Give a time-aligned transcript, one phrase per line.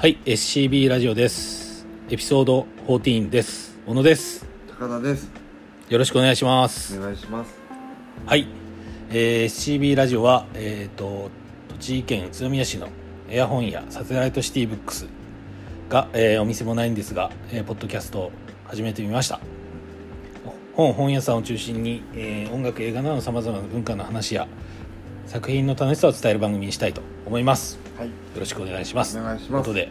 [0.00, 1.84] はい SCB ラジオです。
[2.08, 3.76] エピソード14です。
[3.84, 4.46] 小野です。
[4.78, 5.28] 高田です。
[5.88, 6.96] よろしくお願いします。
[7.00, 7.58] お願いします。
[8.24, 8.46] はい、
[9.10, 11.32] えー SCB ラジオはえっ、と
[11.70, 12.90] 栃木県宇都宮市の
[13.28, 15.08] エア本屋サテライトシティブックス
[15.88, 18.32] が、えーお店もないんですが、えーポッドキャストを
[18.66, 19.40] 始めてみました。
[20.76, 24.46] 本本屋さんを中心に、えー音楽映画などさまざまな文化の話や
[25.26, 28.06] 作品の楽しさを伝える番組にしたいと思いますはい。
[28.06, 29.18] よろしくお願いします。
[29.18, 29.64] お願いします。
[29.64, 29.90] ということ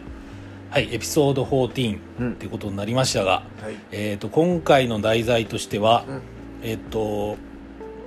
[0.70, 2.32] はいエピソード14うん。
[2.32, 3.76] っていうことになりましたが、はい。
[3.92, 6.22] えー、と今回の題材としては、うん。
[6.62, 7.36] えっ、と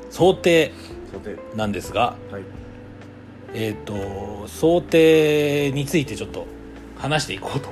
[0.09, 0.71] 想定
[1.55, 2.43] なんですが、はい。
[3.53, 6.47] えっ、と想定についてちょっと
[6.97, 7.69] 話していこうと。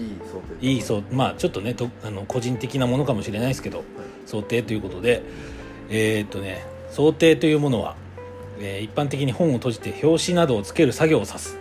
[0.00, 0.66] いい想定。
[0.66, 3.82] いいそうまあちょっとねとあの個人的なものかもしれないですけど
[4.24, 5.24] 想定ということで
[5.90, 7.96] えっ、とね想定というものは、
[8.60, 11.58] えー一般的に本を閉じて表紙などをつける作業を指す。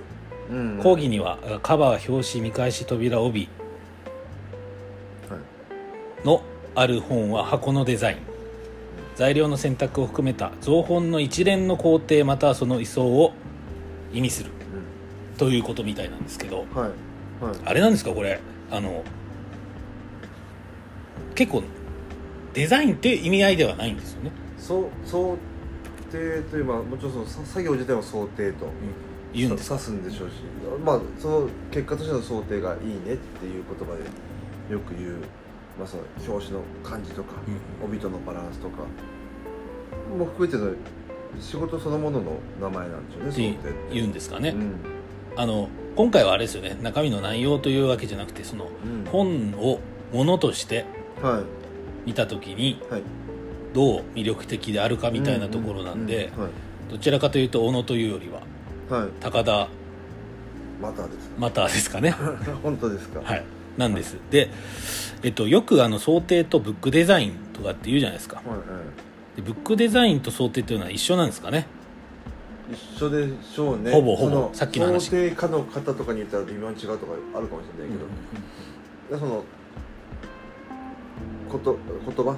[0.51, 0.79] うん。
[0.81, 3.49] 講義にはカバー表紙見返し扉帯。
[5.29, 6.25] はい。
[6.25, 6.43] の
[6.75, 8.17] ある本は箱のデザイン。
[9.15, 13.33] 材料の選択を含めた造本の一連の工程またはその位相を
[14.11, 14.51] 意味する。
[15.37, 16.61] ということみたいなんですけど。
[16.61, 16.89] うんはい。
[17.43, 17.55] はい。
[17.65, 18.39] あれなんですかこれ？
[18.71, 19.03] あの
[21.35, 21.63] 結構
[22.53, 24.31] デザインっていう意味合いではないんですよね。
[24.57, 25.37] そう想
[26.13, 28.67] 定というまあもちろんそのさ作業自体は想定と
[29.33, 29.75] 言うんですか？
[29.75, 30.33] 指すんでしょうし
[30.85, 35.17] まあその結果としての想定がいいねっていう言葉でよく言う
[35.77, 37.33] まあその表紙の感じとか
[37.81, 38.83] うん帯とのバランスとか
[40.17, 40.71] も含めての
[41.41, 43.93] 仕事そのものの名前なんでしょうね想定って。
[43.93, 44.75] 言うんですかね、うん。
[45.35, 46.77] あの今回はあれですよね。
[46.81, 49.05] 中身の内容というわけじゃなくてそのうん。
[49.11, 49.79] 本を
[50.11, 50.85] ものとして
[51.21, 51.43] はい。
[52.05, 53.03] 見た時にはい
[53.73, 56.49] どう魅力的であるかみたいなところなんで、うう
[56.91, 58.41] どちらかというと小野というよりは
[58.89, 59.67] はい、はい、高田
[60.81, 61.31] またです。
[61.37, 62.11] マターですかね。
[62.61, 63.21] 本当ですか。
[63.23, 63.43] はい。
[63.77, 64.17] なんです。
[64.29, 64.49] で、
[65.23, 68.37] えっと、よくあの想定とブックデザインとかって言うじゃないですか。
[68.37, 68.57] はいはい。
[69.37, 71.67] でブックデザインと想定っていうのは一緒なんですかね？
[72.71, 73.91] 一緒でしょうね。
[73.91, 74.49] ほぼほぼ。
[74.51, 75.09] さっきの話。
[75.09, 77.97] 想定家の方とかに言ったら微妙に違うとかあるかもしれない
[79.09, 79.43] けど、でその
[81.49, 82.35] こと言葉？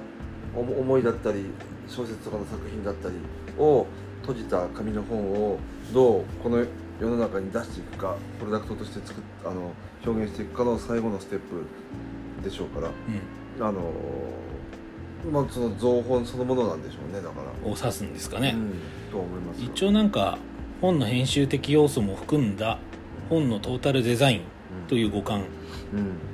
[0.61, 1.45] 思いだったり
[1.87, 3.15] 小説とかの作品だったり
[3.57, 3.85] を
[4.21, 5.57] 閉じた紙の本を
[5.93, 6.65] どうこの
[6.99, 9.71] 世の中に出していくかプロダクトとして作っあの
[10.05, 11.65] 表現していくかの最後のステップ
[12.43, 13.67] でしょうからうん。
[13.67, 13.91] あの
[15.31, 18.73] まあその造本そのものなんでしょうねだから、うんを指すんですかね、うん、
[19.11, 20.37] と思います一応なんか
[20.81, 22.77] 本の編集的要素も含んだ
[23.29, 24.41] 本のトータルデザイン
[24.87, 25.45] とういう五感ん、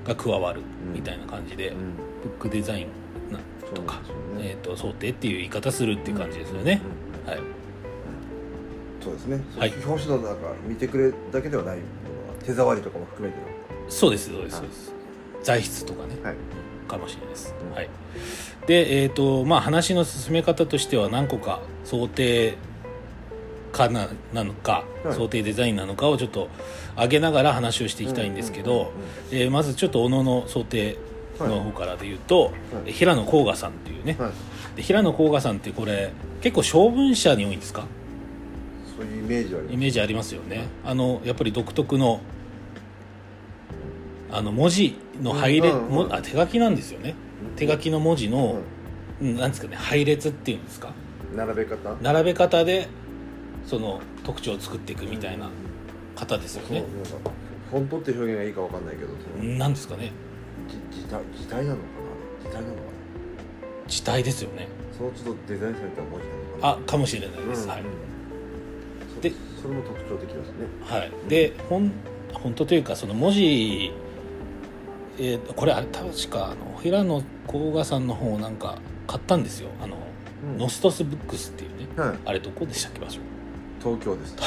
[0.06, 1.76] が加わるうんみたいな感じで、うん。
[2.24, 2.88] ブックデザイン
[3.74, 4.02] とかね
[4.40, 6.82] えー、と想定っていう言い方するっていう感じですよね、
[7.26, 7.40] はい。
[9.02, 9.74] そうですね、はい。
[9.86, 11.80] 表紙の中見てくれだけではない
[12.44, 13.40] 手触りとかも含めて
[13.90, 14.94] そうですそうですそうです。
[15.44, 16.16] 材質とかね。
[16.16, 16.36] のはい。
[16.88, 17.76] かもしれないです、うん。
[17.76, 17.90] はい。
[18.68, 22.56] でえっ、とまあ話の進め方としては何個か想定
[23.72, 25.14] かななのか、はい。
[25.14, 26.50] 想定デザインなのかをちょっと
[26.98, 28.92] 上げながら話をしていきたいんですけど、
[29.32, 30.98] えーまずちょっと小野の想定
[31.48, 32.54] の方からで言うと、はい。
[32.88, 34.32] え平野甲賀さんっていうね、はい。
[34.78, 37.86] で平野甲賀さんってこれ結構小文社に多いんですか？
[38.98, 39.74] そういうイメージはあります。
[39.74, 40.68] イメージありますよね。
[40.86, 42.22] あのやっぱり独特の
[44.32, 47.16] あの文字の配列、うんうんもあ手書きなんですよね。
[47.56, 48.58] 手書きの文字の、
[49.22, 49.28] うん。
[49.30, 50.94] うんなんですかね配列っていうんですか？
[51.36, 51.96] 並べ方？
[52.02, 52.88] 並べ方で
[53.68, 55.50] その特徴を作っていくみたいな
[56.16, 56.86] 方ですよそうなん
[57.70, 59.12] フォントって表現がいいかわかんないけど。
[59.60, 60.12] なんですかね
[60.92, 61.82] じ字体字体なのか
[62.44, 62.50] な？
[62.50, 62.82] 字体なのか
[63.88, 64.68] 字体ですよね。
[64.92, 67.84] なその都度デザインされた文字なのかなあかもしれないです、はい、
[69.22, 70.68] ででそれも特徴的ですね。
[70.84, 71.92] はい、で本
[72.34, 73.92] 本当というかその文字、
[75.20, 79.70] えーこれあれ確かあの平野甲賀さんの本をなんか買ったんですよ。
[79.84, 79.98] あの、
[80.44, 80.58] うん。
[80.58, 82.18] ノストスブックスっていうねはい。
[82.26, 83.20] あれどこでしたっけ場所？
[83.80, 84.36] 東京です。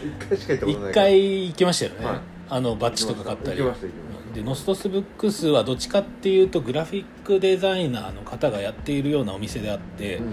[0.00, 2.20] 一回しか行ったことない一回行きましたよね、はい
[2.50, 3.62] あのバッジとか買ったり。
[4.34, 10.32] でノストスブックスはどっちかっていうとグラフィックデザイナーの方がやっているようなお店であって、うん。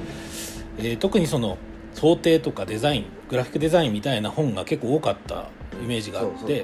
[0.78, 1.58] えー特にその
[1.96, 5.50] 想定とかデザイングラフィックデザインみたいな本が結構多かった
[5.82, 6.64] イメージがあって、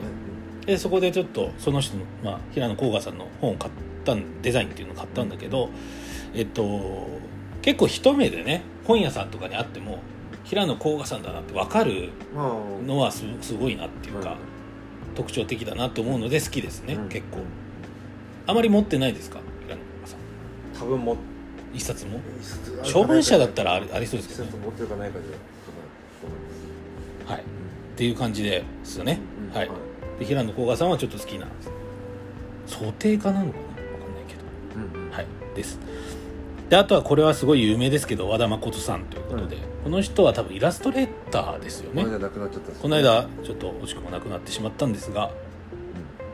[0.61, 3.73] そでそこでちょっとその人の、まあ、平野甲賀さんの本を買っ
[4.05, 5.69] たんデザインっていうのを買ったんだけど、
[6.35, 7.07] えっと
[7.63, 10.00] 結構一目でね本屋さんとかにあっても
[10.44, 12.85] 平野甲賀さんだなって分かるまあ。
[12.85, 14.38] のはすすごいなっていうか、はい
[15.15, 17.10] 特徴的だなと思うので好きですね、うん。
[17.10, 17.39] 結構。
[18.45, 19.39] あまり持ってないですか？
[19.65, 20.19] 平野さん。
[20.80, 21.18] 多分も
[21.74, 22.19] 一冊も？
[22.42, 24.51] 一冊あるか小文社だったらありありそうです一けどね。
[24.51, 25.38] 冊持ってるかないかじゃと
[26.27, 26.39] 思い。
[27.24, 27.44] ますはいっ
[27.95, 29.19] ていう感じですよね、
[29.50, 29.69] うんはい。
[30.19, 31.45] で平野甲賀さんはちょっと好きな。
[31.45, 31.71] んです
[32.77, 33.75] 想定家なのかな？
[33.75, 34.42] 分かんないけど。
[34.75, 35.12] うんうん。
[35.12, 35.27] はい。
[35.56, 35.80] です
[36.69, 42.04] であとはこれはすごい有名ですけど和田誠さんということで、この人は多分イラストレーターですよね。
[42.04, 45.31] この間亡くなっちゃったんですこの間ちょっと惜しくも亡くなってしまったんですが、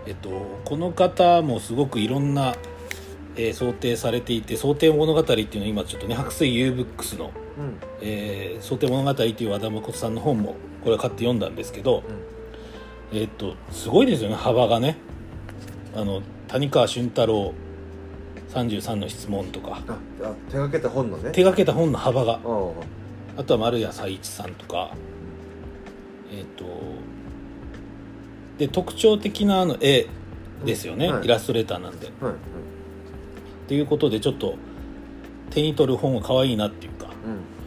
[0.05, 2.55] えっと、この方もすごくいろんな、
[3.35, 7.77] えー想定されていて想定物語っていうのを今ちょっとね白水 U ブックスの、うん。
[8.01, 12.03] えー想定物語っていう和田誠さんの本もこれ買って読んだんですけど、
[13.11, 14.97] えっとすごいですよね幅がね。
[15.95, 17.53] あの谷川俊太郎
[18.53, 19.81] 33の質問とか。
[19.87, 21.31] ああ手がけた本のね。
[21.31, 22.39] 手がけた本の幅が。
[23.37, 24.91] あとは丸谷佐一さんとか。
[26.31, 26.65] えっ、と
[28.57, 30.07] で特徴的なあの絵
[30.65, 31.25] ですよね、うんはい。
[31.25, 32.07] イラストレーターなんで。
[32.07, 32.33] っはい。
[33.67, 34.55] ていうことでちょっと
[35.51, 37.07] 手に取る本が可愛いなっていうか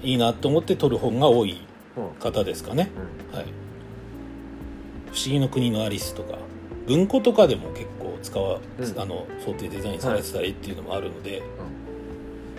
[0.03, 0.09] うん。
[0.09, 1.61] いいなと思って取る本が多い
[1.97, 2.09] うん。
[2.21, 2.91] 方ですかね、
[3.33, 3.39] うん。
[3.39, 3.47] はい
[5.13, 6.39] 「不思議の国のアリス」とか
[6.87, 9.01] 文庫とかでも結構使わ、うん。
[9.01, 11.45] あの想定デザインされてたりっていうのもあるので、うん。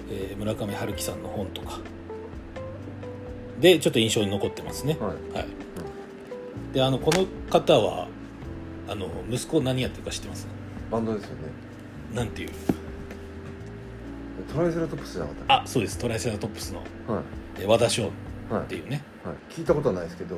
[0.09, 1.79] えー村上春樹さんの本とか。
[3.59, 5.37] でちょっと印象に残ってますね、はい。
[5.37, 5.47] はい、
[6.73, 8.09] であのこの方は
[8.89, 10.47] あの息子何やってるか知ってます？
[10.91, 11.43] バンドですよね。
[12.13, 12.49] なんていう？
[14.53, 15.97] トライセラトプスじゃなかったあそうです。
[15.97, 16.79] トライセラトップスの。
[16.79, 17.23] はい。
[17.59, 18.09] えー和田翔っ
[18.49, 19.01] はいていうね。
[19.23, 20.35] はい、聞いたことはないですけど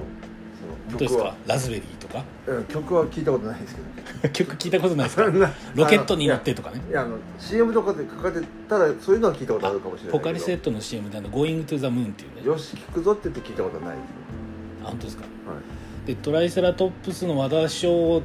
[0.92, 1.36] どうですか？
[1.48, 2.24] ラズベリーとか？
[2.48, 3.76] うん曲は聞いたことないです
[4.22, 5.30] け 曲聞いたことないですか？
[5.30, 5.40] ど
[5.76, 6.82] ロケットに乗ってとかね。
[6.90, 12.48] いやあの CM とかで書かれてたらそういうのは聞いたことあるかもしれないポカリセットの CM であの「Going to the Moon」っていうね。
[12.48, 13.98] よし聞くぞって言って聞いたことはない。
[14.84, 15.24] あ本当ですか？
[15.24, 15.28] は
[15.60, 16.08] い。
[16.08, 18.22] でトライセラトップスの和田翔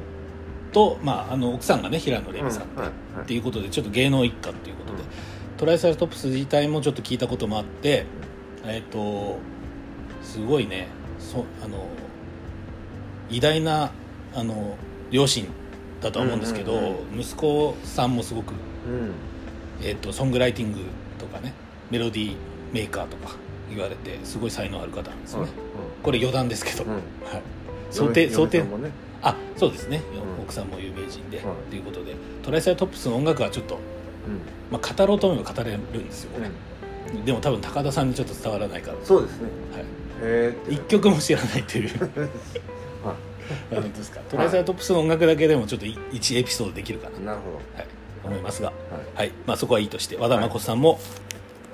[0.73, 2.87] と、まあ、あの奥さんがね平野レミさんうんはい
[3.17, 3.25] はい。
[3.25, 5.03] っていうことでちょっと芸能一家っていうことで、
[5.57, 8.05] トライセラトップス自体もちょっと聞いたこともあって
[8.65, 9.39] えっ、と
[10.23, 10.89] すごいね。
[11.19, 11.87] そあの
[13.31, 13.91] 偉大な
[14.35, 14.77] あの
[15.11, 15.47] 両親
[16.01, 16.85] だとは思うんですけど、うん
[17.15, 19.13] うん息子さんもすごく、うん。
[19.83, 20.79] えっとソングライティング
[21.19, 21.53] とかね
[21.91, 22.37] メロディー
[22.73, 23.35] メーカーとか
[23.69, 25.49] 言われてすごい才能ある方なんですよね、
[26.03, 26.91] これ余談ですけど、うん。
[26.91, 27.05] うんはい、
[27.91, 28.63] 想定嫁想定。
[28.63, 28.91] ね
[29.23, 30.03] あそうですね、
[30.37, 30.43] うん。
[30.43, 31.47] 奥さんも有名人で、はい。
[31.71, 32.15] ということで。
[32.43, 33.79] トライセラトップスの音楽はちょっと、
[34.71, 36.49] まあ、語ろうと思えば語れるんですよ、うん、こ
[37.19, 39.49] れでも多分高田さんにちょっと伝わらないから、そうですね。
[39.73, 39.85] はい、へ
[40.23, 40.73] えって。
[40.73, 41.89] 一曲も知らないという。
[42.01, 42.09] は
[43.03, 43.17] 本
[43.71, 44.21] 当ですか？
[44.29, 47.87] トライセラトップスの音楽だけでもちょっと1エピソードできるかな、いなるほはい、
[48.25, 49.05] 思いますが、どはい。
[49.17, 49.33] はい。
[49.47, 51.01] まあ、そこはいいとして和田誠さんも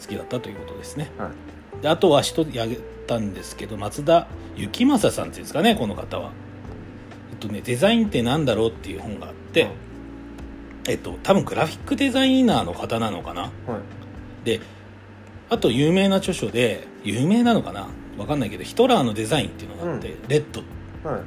[0.00, 1.10] 好きだったということですね。
[1.18, 1.30] は
[1.78, 1.82] い。
[1.82, 2.76] であとは一人挙げ
[3.06, 4.26] たんですけど松田
[4.56, 6.30] 幸正さんっていうんですかねこの方は。
[7.32, 9.70] えっとねデザインってなんだろうっていう本があって、うん
[10.88, 13.42] えっと多分グラフィックデザイナーの方なのかな。
[13.42, 13.52] はい。
[14.44, 14.60] で
[15.50, 17.88] あと有名な著書で有名なのかな？
[18.16, 20.62] わかんないけどヒトラーのデザインっていうのがあって、うレッド
[21.06, 21.20] はい。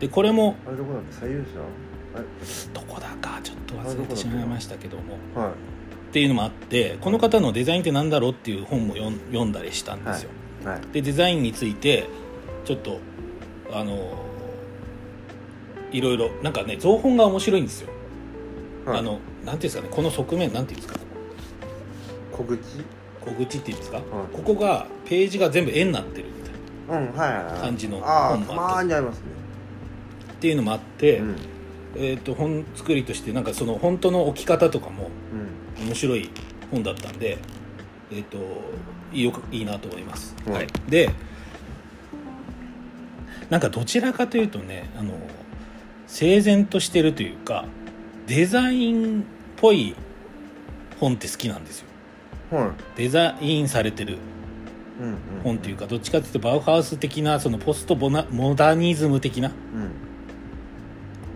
[0.00, 1.00] でこれもあれどこだ？
[1.10, 1.60] 左右者
[2.72, 5.18] どこだかちょっと忘れてしまいましたけども。
[5.34, 5.52] はい。
[5.52, 5.52] っ
[6.14, 10.30] ていうのもあってこの方のデザインってなんだろうっていう本も読んだりしたんですよ、
[10.64, 10.80] はい。
[10.92, 12.06] でデザインについて
[12.64, 13.00] ちょっと
[13.72, 14.14] あの
[15.90, 17.88] いろいろなんかね造本が面白いんですよ、
[18.86, 18.98] はい。
[19.00, 21.00] あのなんていうんですかねこの側面なんていうんですか？
[22.30, 22.58] 小口？
[23.20, 24.02] 小口っていうんですか、い。
[24.32, 26.28] ここがページが全部絵になってる
[26.86, 29.24] 感じの本もあってたりますね。
[30.32, 31.36] っていうのもあって、うん。
[31.96, 35.86] えー、と本作りとしてなんかその本当の置き方とかもうん。
[35.86, 36.30] 面白い
[36.70, 37.38] 本だったんで、
[38.10, 38.38] えー、と
[39.12, 40.52] いいよいいなと思います、うん。
[40.52, 41.10] はい、で
[43.50, 45.12] なんかどちらかというとねあの
[46.06, 47.64] 整然としてるというか
[48.26, 49.24] デザインっ
[49.56, 49.94] ぽい
[51.00, 51.86] 本って好きなんですよ。
[52.50, 52.70] はい。
[52.96, 54.18] デザインされてる
[55.42, 59.54] 本っていうかどっちかっていうとバウハウス的なそのポストボナモダニズム的なうん。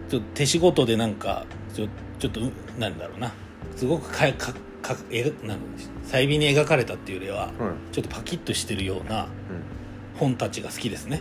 [0.08, 1.88] ちょっと手仕事でなんかちょ
[2.18, 3.32] ちょっとうなんだろうな。
[3.76, 5.58] すごくかかか描なん
[6.04, 7.52] 細微に描かれたっていうよりははい。
[7.92, 9.26] ちょっとパキッとしてるようなう
[10.18, 11.20] 本たちが好きですね。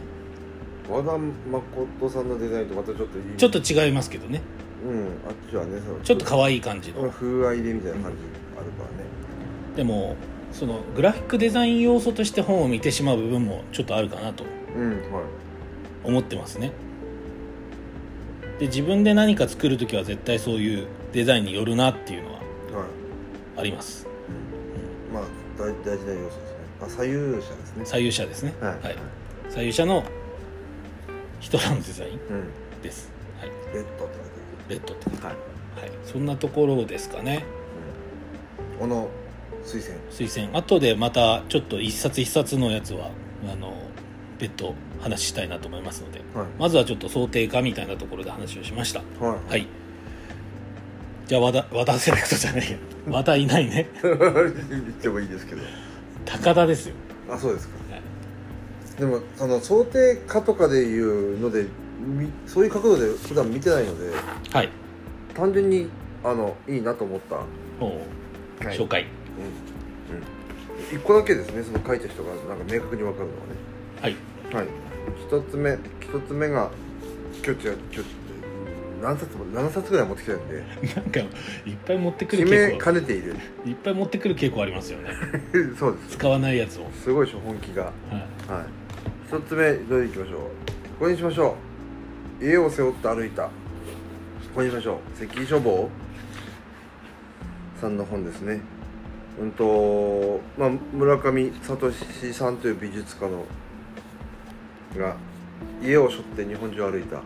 [0.90, 3.36] ん和田誠さんのデザインとまたちょっといい。
[3.36, 4.42] ちょっと違いますけどね。
[4.86, 5.02] うん。
[5.28, 7.10] あっちはねちょっと可愛い感じの。
[7.10, 8.18] 風合いでみたいな感じ
[8.58, 9.04] あるからね。
[9.76, 10.16] でも
[10.52, 14.44] そのグラフィックデザイン要素として本を見てしまう部分もちょっとあるかなと
[14.76, 15.02] うんはい
[16.04, 16.72] 思ってますね。
[18.60, 22.42] で自分で何か作る時は絶対そういうデザインによるなっていうのははい。
[23.58, 24.08] あります。
[25.14, 25.24] まあ
[25.60, 26.58] 大大事な要素ですね。
[26.82, 27.86] あ左右者ですね。
[27.86, 28.54] 左右者ですね。
[28.62, 28.72] はい。
[28.72, 28.96] はい、
[29.50, 30.04] 左右者の
[31.40, 32.82] ヒトラーのデザインうん。
[32.82, 34.16] です、はい、レッドって
[34.70, 35.36] 書いてレッドって書いてある。
[35.76, 35.84] はい。
[35.84, 37.46] あるはい、そんなところですかね。
[38.74, 39.10] うん、この
[39.68, 39.96] 推薦。
[40.10, 40.58] 推薦。
[40.58, 43.12] 後でまたちょっと一冊一冊のやつは
[43.44, 43.74] あの
[44.40, 46.22] 別途話したいなと思いますので。
[46.34, 46.48] はい。
[46.58, 49.02] まずはちょっと想定化みたいなところで話をしました。
[49.20, 49.68] ははい。
[51.28, 52.78] じゃあ和田和田セレクトじゃないや。
[53.10, 53.90] 和田いないね。
[54.02, 55.62] い言ってもいいですけど。
[56.26, 56.96] 高田ですよ、
[57.30, 57.76] あそうですか。
[57.92, 58.02] はい。
[59.00, 61.66] でもその想定化とかでいうので
[62.02, 64.12] みそういう角度で普段見てないので
[64.52, 64.70] はい。
[65.34, 65.90] 単純に
[66.24, 68.78] あのいいなと思った、はい。
[68.78, 69.06] 紹介
[69.38, 70.18] うん。
[70.18, 73.30] うん、一個だけですねその書いた人がなんか明確に分かる
[74.02, 74.16] はい
[74.52, 74.64] のはね。
[74.64, 74.68] はい。
[75.28, 76.72] 一つ目一つ目が
[77.46, 78.18] 今日違う今日
[79.02, 80.64] 何冊も7冊ぐらい持ってきてるんで。
[80.96, 81.28] なんかいっ
[81.86, 83.36] ぱい持ってくる決め傾向かねている。
[83.66, 85.10] いっぱい持ってくる傾向ありますよね。
[85.78, 86.18] そうです。
[86.18, 87.84] 使わないやつを、はすごい初本気が。
[87.84, 88.64] い、はい。
[89.28, 90.40] 一つ目どれいきましょう。
[91.00, 91.56] これにしましょ
[92.42, 92.46] う。
[92.46, 93.44] 家を背負って歩いた。
[93.44, 93.52] こ
[94.56, 95.20] こにしましょう。
[95.20, 95.90] 関書房
[97.80, 98.60] さんの本ですね
[99.40, 101.92] うんと、まあ、村上聡
[102.34, 103.46] さんという美術家の
[104.98, 105.16] が
[105.82, 107.22] 家を背負って日本中を歩いた、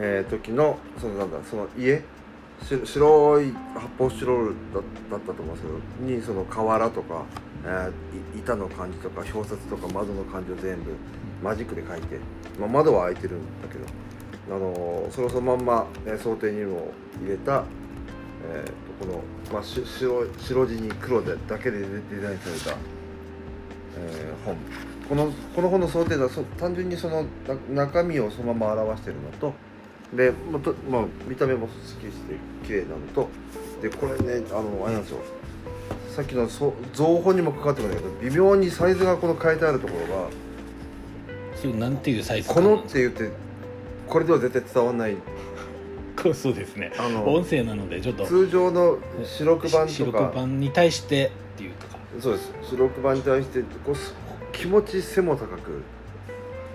[0.00, 2.02] えー時のそのなんだその家？
[2.60, 5.68] 白い発泡スチロールだったと思うんですけ
[6.04, 7.24] どにその瓦とか、
[7.64, 10.96] えー板の感じとか表札とか窓の感じを全部
[11.42, 12.18] マジックで描いて、
[12.58, 13.84] まあ、窓は開いてるんだけど、
[14.56, 16.88] あのーそれをそのまんま、えー想定にも
[17.22, 17.62] 入れた、
[18.52, 21.86] えーこの、まあ、し白白地に黒でだけでデ
[22.20, 22.78] ザインされた、
[23.98, 24.56] えー本。
[25.08, 27.24] このこの本の想定ではそ単純にその
[27.72, 29.54] な中身をそのまま表してるのと
[30.14, 32.34] で、まあとまあ、見た目もすっきりして
[32.66, 33.28] 綺麗なのと
[33.80, 35.18] でこれねあのあれなんですよ。
[36.14, 40.28] さっきのそ造本にもかかってくるんだけど微妙にサイズがこの書いてあるところが
[41.54, 43.30] それなんていうサイズこのって言って
[44.08, 45.16] これでは絶対伝わらない
[46.22, 46.92] かそうですね。
[46.98, 48.26] あの音声なのでちょっと。
[48.26, 51.98] 通常の白黒板白とかに対してっていうとか。
[52.20, 52.52] そうです。
[52.70, 54.14] 白黒板に対してこうす
[54.52, 55.82] 気持ち背も高く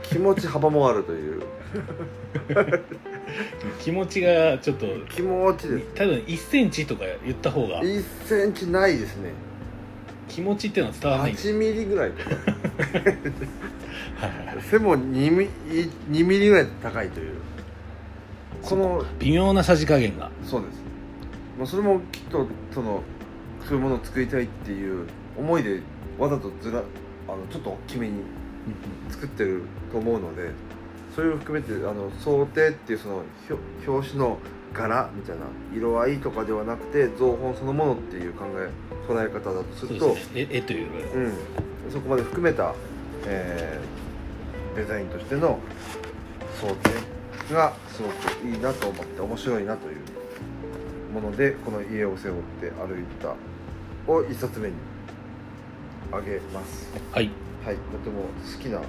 [0.04, 1.42] 気持ち幅もあるという。
[3.82, 4.86] 気持ちがちょっと。
[5.10, 5.86] 気持ちです。
[5.96, 7.82] 多分1センチとか言った方が。
[7.82, 9.32] 1センチないですね。
[10.30, 11.32] 気持ちっていうのは伝わらない。
[11.32, 12.12] んです8ミリぐらい
[14.70, 15.50] 背も2ミ
[16.10, 17.34] 2ミリぐらい高いという
[18.64, 20.32] この微妙なさじ加減が。
[20.44, 20.82] そうです、
[21.58, 23.02] まあ、それもきっとその
[23.66, 25.82] そういうものを作りたいっていう思いで
[26.18, 26.82] わざとずらあ
[27.32, 28.22] のちょっと大きめに
[29.10, 30.52] 作ってると思うので
[31.16, 34.38] それを含めてあの想定っていうその表表紙の
[34.74, 38.70] 柄みたいな色合いとかではなくて造本そのものっていう考え
[39.08, 40.90] 捉え方だとすると絵絵という。
[41.16, 42.74] うん、そこまで含めた、
[43.26, 44.04] えー
[44.76, 45.60] デザインとしての
[46.60, 47.13] 想定
[47.54, 49.98] がすごくいいなと思って面白いなという
[51.14, 53.36] ものでこの「家を背負って歩いた」
[54.12, 54.76] を一冊目に
[56.12, 56.92] あげます。
[57.12, 57.30] はい。
[57.64, 58.80] はいとても好きな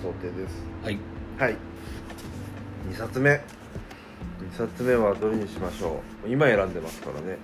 [0.00, 0.64] 想定です。
[0.82, 0.98] はい。
[1.38, 1.56] はい。
[2.90, 3.30] 2冊目。
[3.30, 3.40] 2
[4.56, 6.28] 冊目はどれにしましょう。
[6.28, 7.38] 今選んでますからね。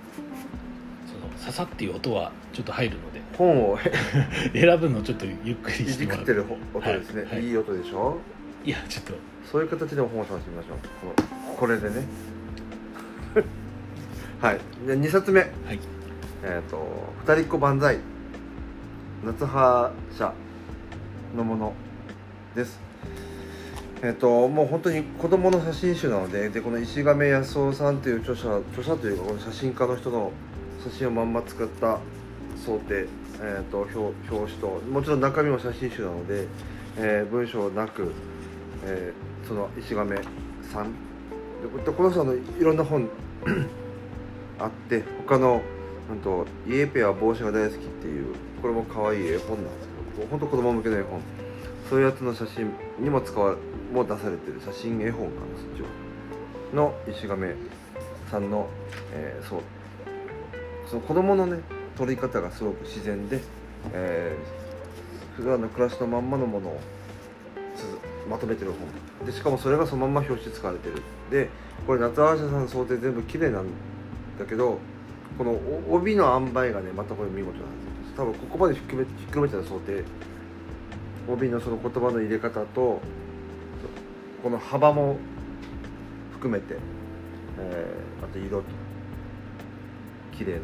[1.37, 3.21] ささっていう音はちょっと入るので。
[3.37, 3.77] 本を。
[4.53, 6.19] 選ぶのちょっとゆっくりいしてもらう。
[6.19, 7.31] じくってる音ですね、はい。
[7.33, 7.45] はい。
[7.45, 8.17] いい音でしょ
[8.65, 9.13] いやちょっと。
[9.51, 10.77] そういう形でも本を楽しみましょう。
[11.01, 12.05] このこれでね。
[14.41, 14.59] はい。
[14.85, 15.41] で2冊目。
[15.41, 15.79] はい。
[16.43, 16.77] えっ、と
[17.25, 17.99] 「二人っ子万歳」
[19.25, 20.33] 夏葉社
[21.35, 21.73] のもの
[22.55, 22.79] です。
[24.01, 30.31] えっ、ともう本当に子供の写真集なのででこの石亀康夫さんという著者著者というかこの写真家の人の
[30.81, 31.99] 写真をまんま使った
[32.65, 33.07] 想定、
[33.41, 33.97] えー、と表
[34.33, 36.47] 表紙ともちろん中身も写真集なので、
[36.97, 38.11] えー文章なく、
[38.85, 40.17] えーその石亀
[40.71, 40.93] さん。
[41.85, 43.09] でこの人のいろんな本
[44.59, 45.61] あって他の
[46.09, 51.21] うんと「イエペは帽子が大好き」っていうこれも可愛い絵本なんですけど本当子供向けの絵本。
[51.89, 53.55] そういうやつの写真にも使わ
[53.91, 55.87] も出されてる写真絵本かなそっちは
[56.75, 57.55] の石亀
[58.29, 58.67] さんの、
[59.11, 59.59] えーそう。
[60.87, 61.61] その子供のね
[61.97, 63.39] 撮り方がすごく自然で、
[63.93, 66.79] えー普段の暮らしのまんまのものを
[67.77, 67.83] つ
[68.27, 68.71] まとめてる
[69.19, 69.25] 本。
[69.25, 71.01] でしかもそれがそのまま表紙使われてる。
[71.29, 71.49] で
[71.85, 73.65] これ夏葉社さんの想定全部綺麗なん
[74.37, 74.79] だけど
[75.37, 75.59] この
[75.89, 77.69] 帯の塩梅がねまたこれ見事なん
[78.03, 78.25] ですよ。
[78.25, 80.03] 多分ここまでひっくめひっくるめてた想定。
[81.27, 83.01] 帯のその言葉の入れ方と
[84.41, 85.17] この幅も
[86.33, 86.77] 含めて、
[87.59, 88.63] えー、あと色と
[90.35, 90.59] 綺麗な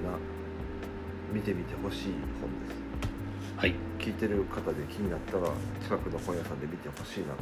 [1.31, 3.55] 見てみてほしい本です。
[3.57, 3.75] はい。
[4.05, 5.50] 聞いてる方で気になったら
[5.81, 7.33] 近くの本屋さんで見てほしいな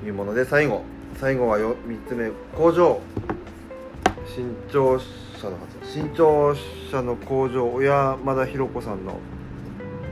[0.00, 0.82] というもので最後
[1.20, 3.00] 最後はよ3つ目工場。
[4.34, 6.56] 新潮社のはず新潮
[6.90, 9.18] 社の工場小山田博子さんの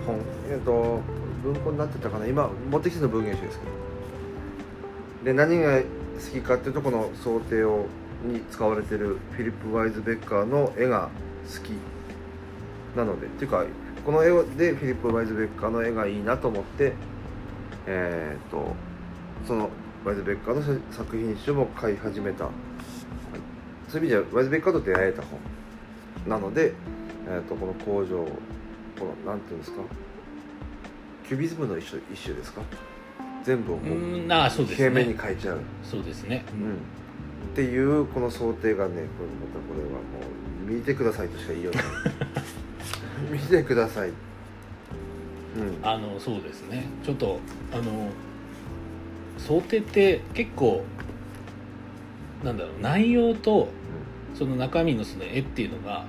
[0.06, 0.20] 本。
[0.50, 1.00] えっ、と
[1.42, 2.26] 文庫になってたかな。
[2.26, 3.72] 今持ってきての文芸集ですけど。
[5.24, 5.86] で何が好
[6.30, 7.86] きかっていうとこの想定を
[8.22, 11.08] に使われてるフィリップ・ワイズベッカーの絵が
[11.52, 11.72] 好き。
[12.96, 13.64] なのでっていうか
[14.04, 16.92] この絵でフィリップ・ワイズベッカーの絵がいいなと思って
[17.86, 18.74] えーっと
[19.46, 19.70] その
[20.04, 22.48] ワイズベッカーの作品集も買い始めた。
[23.88, 25.38] そういう意味ではワイズベッカーと出会えた本
[26.26, 26.72] なので、
[27.28, 28.24] えー、とこの工場
[28.98, 29.82] このなんていうんですか？
[31.28, 32.62] キュビズムの一種一種ですか？
[33.44, 36.44] 全部をこうあうです平面にね描いちゃう、そうですね。
[36.54, 36.76] うん、っ
[37.54, 39.98] ていうこの想定がねこれまたこれはも
[40.66, 41.92] う見てくださいとしか言いようがない
[43.30, 44.10] 見てください。
[44.10, 44.14] うん。
[45.82, 46.86] あのそうですね。
[47.04, 47.40] ちょっと
[47.72, 48.08] あの
[49.38, 50.84] 想定って結構
[52.44, 53.68] なんだろう内容と
[54.34, 56.04] その中身のその絵っていうのが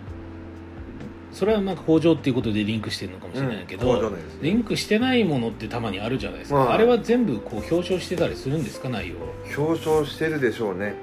[1.32, 4.14] それはなんか工場っていうことでリンクしてるのかもしれないけど、うん。
[4.14, 4.20] ね。
[4.42, 6.74] リンクしてないものってたまにあるじゃないですか、まあ。
[6.74, 10.94] あれは全部こう表彰してたりするんですか内容を表彰してるでしょうね。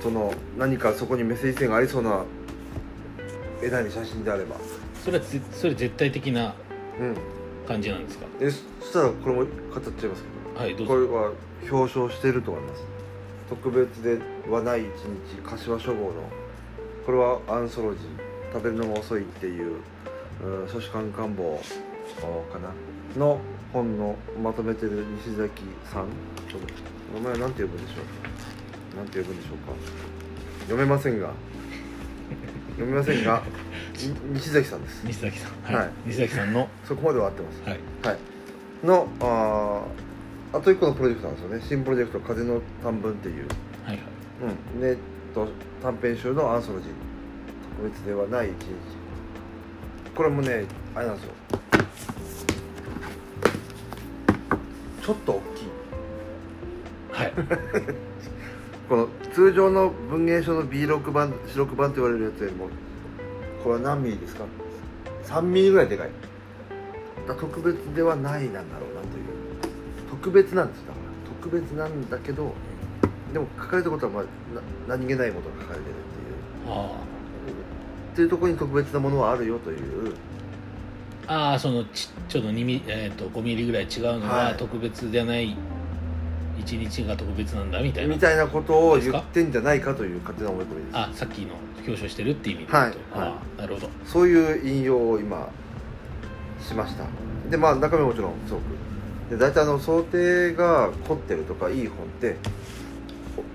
[0.00, 2.24] その何かそこにメッセージ性がありそうな
[3.62, 4.56] 絵なり写真であれば
[5.04, 6.54] それはぜそれ絶対的な
[7.00, 7.16] うん。
[7.66, 8.26] 感じなんですか？
[8.40, 10.08] でそしたらこれも語っちゃいますけ
[10.54, 10.60] ど。
[10.60, 10.94] はいどうぞ。
[10.94, 11.32] これは
[11.70, 12.82] 表彰してると思います。
[13.50, 14.18] 特別で
[14.50, 16.12] はない一日柏書房の。
[17.04, 18.02] これはアンソロジー
[18.52, 19.76] 「食べるのが遅い」っていう
[20.44, 21.60] うん書士官官房
[22.52, 22.70] かな。
[23.18, 23.38] の
[23.72, 25.62] 本のまとめてる西崎
[25.92, 26.06] さん。
[27.14, 27.94] 名前なんて呼ぶんでしょ
[28.94, 29.72] うなんて呼ぶんでしょうか？
[30.62, 31.30] 読めませんが
[32.72, 33.42] 読めませんが
[33.96, 35.04] に西崎さんです。
[35.04, 35.62] 西崎さん。
[35.64, 35.90] はい、はい。
[36.06, 36.68] 西崎さんの？
[36.84, 37.62] そこまでは合ってます。
[37.62, 37.78] はい。
[38.02, 38.18] はい、
[38.86, 41.64] のあーあと一個のプロジェクトなんですよね。
[41.68, 43.46] 新プロジェクト「風の短文」っていう、
[43.84, 44.04] はいはい。
[44.74, 44.96] うん、で
[45.34, 45.48] と
[45.82, 46.90] 短編集のアンソロジー
[47.76, 48.68] 特別ではない一日。
[50.14, 51.32] これもねあれなんですよ。
[55.02, 55.68] ちょっと大きい。
[57.12, 57.32] はい
[58.88, 62.68] この通常の文芸書の B6 版四六版と言われるやつよりも
[63.62, 64.44] これは何ミリですか
[65.24, 66.10] ？3ミリぐらいでかい。
[67.26, 69.24] だ特別ではないなんだろうなという。
[70.10, 72.54] 特別なんですだから特別なんだけど
[73.32, 74.22] でも書かれたことは、まあ、
[74.88, 75.94] な何気ないことが書かれてるっ
[76.64, 76.74] ていう。
[76.74, 76.90] あ
[78.12, 80.14] っていうところに特別なものはあるよという。
[81.26, 84.56] あああそのちちょっと2ミリ、えー、と5ミリぐらい違うのははい。
[84.56, 85.54] 特別じゃない
[86.58, 88.14] 一日が特別なんだみたいな。
[88.14, 90.96] みたいなことを言ってんじゃないかという勝手な思い込みです。
[90.96, 92.72] あさっきの表彰してるっていう意味で。
[92.72, 92.90] はい。
[92.90, 93.60] 言うと、はい。
[93.60, 93.90] なるほど。
[94.04, 95.48] そういう引用を今
[96.60, 97.04] しました。
[97.50, 98.62] でまあ中身ももちろんすごく。
[99.30, 102.36] で大体あの想定が凝ってるとかいい本って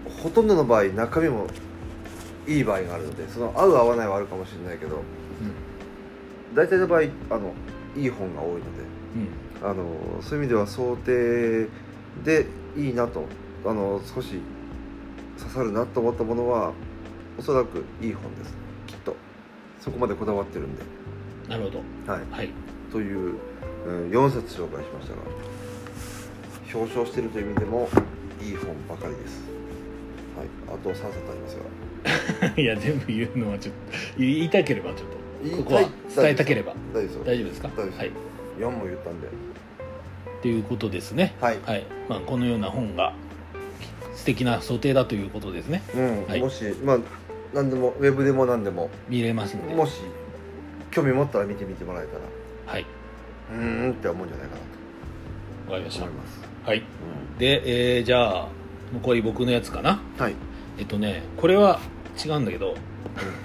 [0.06, 1.48] ほほとんどの場合中身も
[2.48, 5.02] いい場合があるのでその合う合わないはあるかもしれないけど
[6.54, 7.54] 大体の場合あの
[7.98, 8.64] いい本が多いので
[9.16, 9.70] うん。
[9.70, 9.86] あの
[10.22, 11.68] そういう意味では想定
[12.24, 12.46] で
[12.78, 13.26] いいなと。
[13.66, 14.42] あの少し
[15.40, 16.74] 刺さるなと思ったものは
[17.40, 18.54] おそらくいい本です。
[18.88, 19.16] きっと。
[19.80, 20.84] そこまでこだわってるんで。
[21.48, 21.80] なるほど。
[22.12, 22.22] はい。
[22.30, 22.50] はい。
[22.92, 23.36] という、
[23.88, 25.22] うん、4冊紹介しましたが
[26.74, 27.90] 表彰しているという意味でも
[28.42, 29.42] いい本ばかりです、
[30.38, 32.54] はい、あと3冊ありますが。
[32.62, 35.82] いや全部言うのはちょっと言いたければちょっとここは
[36.16, 36.74] 伝えたければ。
[36.94, 37.14] 大丈夫です。
[37.16, 37.68] よ大丈夫ですか？
[37.70, 37.98] 大丈夫です。
[38.00, 38.12] はい。
[38.60, 39.28] 4も言ったんで
[40.44, 41.34] ということですね。
[41.40, 43.14] はい、はい、まあ、このような本が
[44.14, 45.82] 素敵な想定だということですね。
[45.96, 46.28] うん。
[46.28, 46.42] はい。
[46.42, 46.98] もしまあ
[47.54, 48.90] 何でもウェブでも何でも。
[49.08, 49.74] 見れますので。
[49.74, 50.02] もし
[50.92, 52.20] 興味持ったら見てみてもらえたら。
[52.66, 52.86] はい、
[53.52, 54.62] うーんって思うんじゃないかな
[55.72, 56.04] わかりました。
[56.04, 56.22] と思い。
[56.22, 56.84] ます、はい。
[57.40, 58.48] で、えーじゃあ、
[58.94, 60.02] 残り僕のやつかな。
[60.18, 60.36] はい。
[60.78, 61.80] えっとね、これは
[62.22, 62.76] 違うんだけど、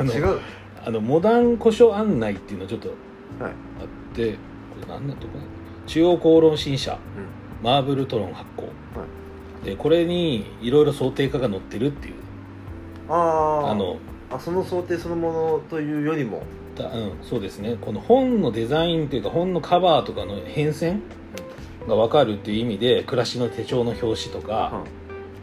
[0.01, 0.41] あの違う。
[0.85, 2.95] あの、モダン古書案内っていうのちょっとは
[3.49, 4.39] い、あって、こ
[4.81, 5.58] れ何だとかな？
[5.89, 6.99] 中央公論新社、
[7.63, 8.69] マーブルトロン発行。
[9.65, 12.15] で、これにいろいろ想定家が載ってるっていう、
[13.09, 13.15] あ
[13.67, 13.97] ああの、
[14.31, 16.43] あその想定そのものというよりも。
[16.77, 17.77] だうん、そうですね。
[17.81, 21.01] この本のデザインというか本のカバーとかの変遷
[21.89, 24.85] が分かるっていう意味で暮らしの手帳の表紙とか、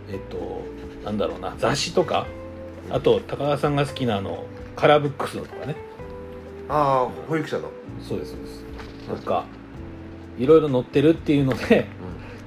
[0.10, 0.62] えっと
[1.04, 2.26] なんだろうな雑誌とか
[2.90, 5.76] あと高田さんが好きなあのカラーブックスのとかね。
[6.70, 8.66] ああ保育者の、そうですそうです。
[9.24, 9.46] とか
[10.38, 11.86] いろいろ載ってるっていうので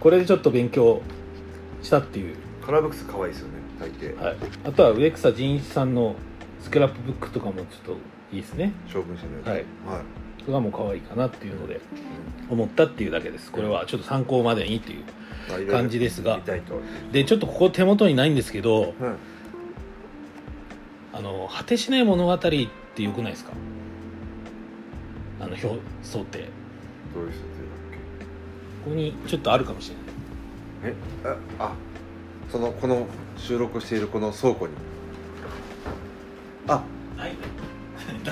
[0.01, 1.03] これでちょっと勉強
[1.83, 4.17] したっていう、カラーブックス可愛いですよね大抵。
[4.21, 6.17] はい、あとは植草仁一さんの
[6.61, 7.93] スクラップブックとかもちょっと
[8.33, 8.73] いいですね。
[8.89, 9.57] 将軍者のやつはい。
[9.57, 9.65] はい。
[10.41, 11.81] それがもう可愛いかなっていうので
[12.51, 13.51] 思ったっていうだけです。
[13.53, 15.01] これはちょっと参考までにってい
[15.65, 16.41] う感じですが。
[17.13, 18.95] でちょっとここ手元にないんですけどはい。
[21.13, 22.57] あの果てしない物語って
[23.03, 23.53] よくないですか？
[25.41, 25.67] あの表
[26.03, 26.49] 想定。
[27.15, 27.33] どういう
[28.89, 29.91] こにちょっとあるかもし
[30.83, 30.95] れない。
[30.95, 30.97] え
[31.59, 31.73] ああ
[32.51, 34.73] そのこの収録しているこの倉庫に。
[36.67, 36.83] あ
[37.17, 37.33] ない。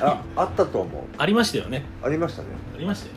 [0.01, 1.03] ああったと思う。
[1.19, 1.85] ありましたよね。
[2.03, 2.49] ありましたね。
[2.75, 3.13] ありましたよ。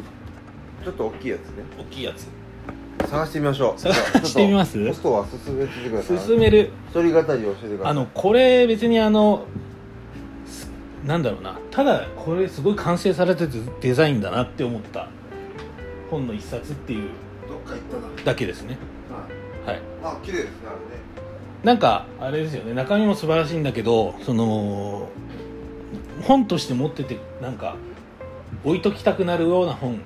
[0.84, 1.63] ちょっと大きいやつね。
[1.78, 2.28] 大きいやつ。
[3.10, 3.80] 探してみましょう。
[3.80, 3.93] 探
[4.25, 4.88] してみます？
[4.88, 6.19] ホストは進めててください。
[6.19, 6.71] 進める。
[6.89, 7.91] 一人語りを教えてください。
[7.91, 9.45] あのこれ別にあの
[10.45, 10.69] す
[11.06, 11.58] なんだろうな。
[11.71, 15.08] ただこれすごい完成されててデザインだなって思った。
[16.10, 17.10] 本の一冊っていう
[17.70, 18.78] か行ったなだけですね。
[19.66, 19.76] はい。
[19.76, 19.82] はい。
[20.04, 21.02] あ綺麗ですねあれね。
[21.64, 22.74] なんかあれですよね。
[22.74, 25.10] 中身も素晴らしいんだけどその
[26.24, 27.76] 本として持っててなんか
[28.64, 30.02] 置いときたくなるような本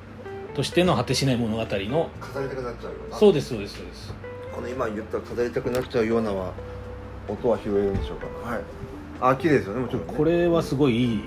[0.56, 3.18] としての果てしない物語の飾りたくなっちゃうよな。
[3.18, 4.14] そうですそうですそうです。
[4.54, 6.54] この今言った飾りたくなっちゃうようなは
[7.28, 8.50] 音は拾えるんでしょうか。
[8.50, 8.62] はい。
[9.22, 9.82] あ綺麗ですよね。
[9.82, 10.14] もちろんね。
[10.16, 11.24] これはすごいいいうん。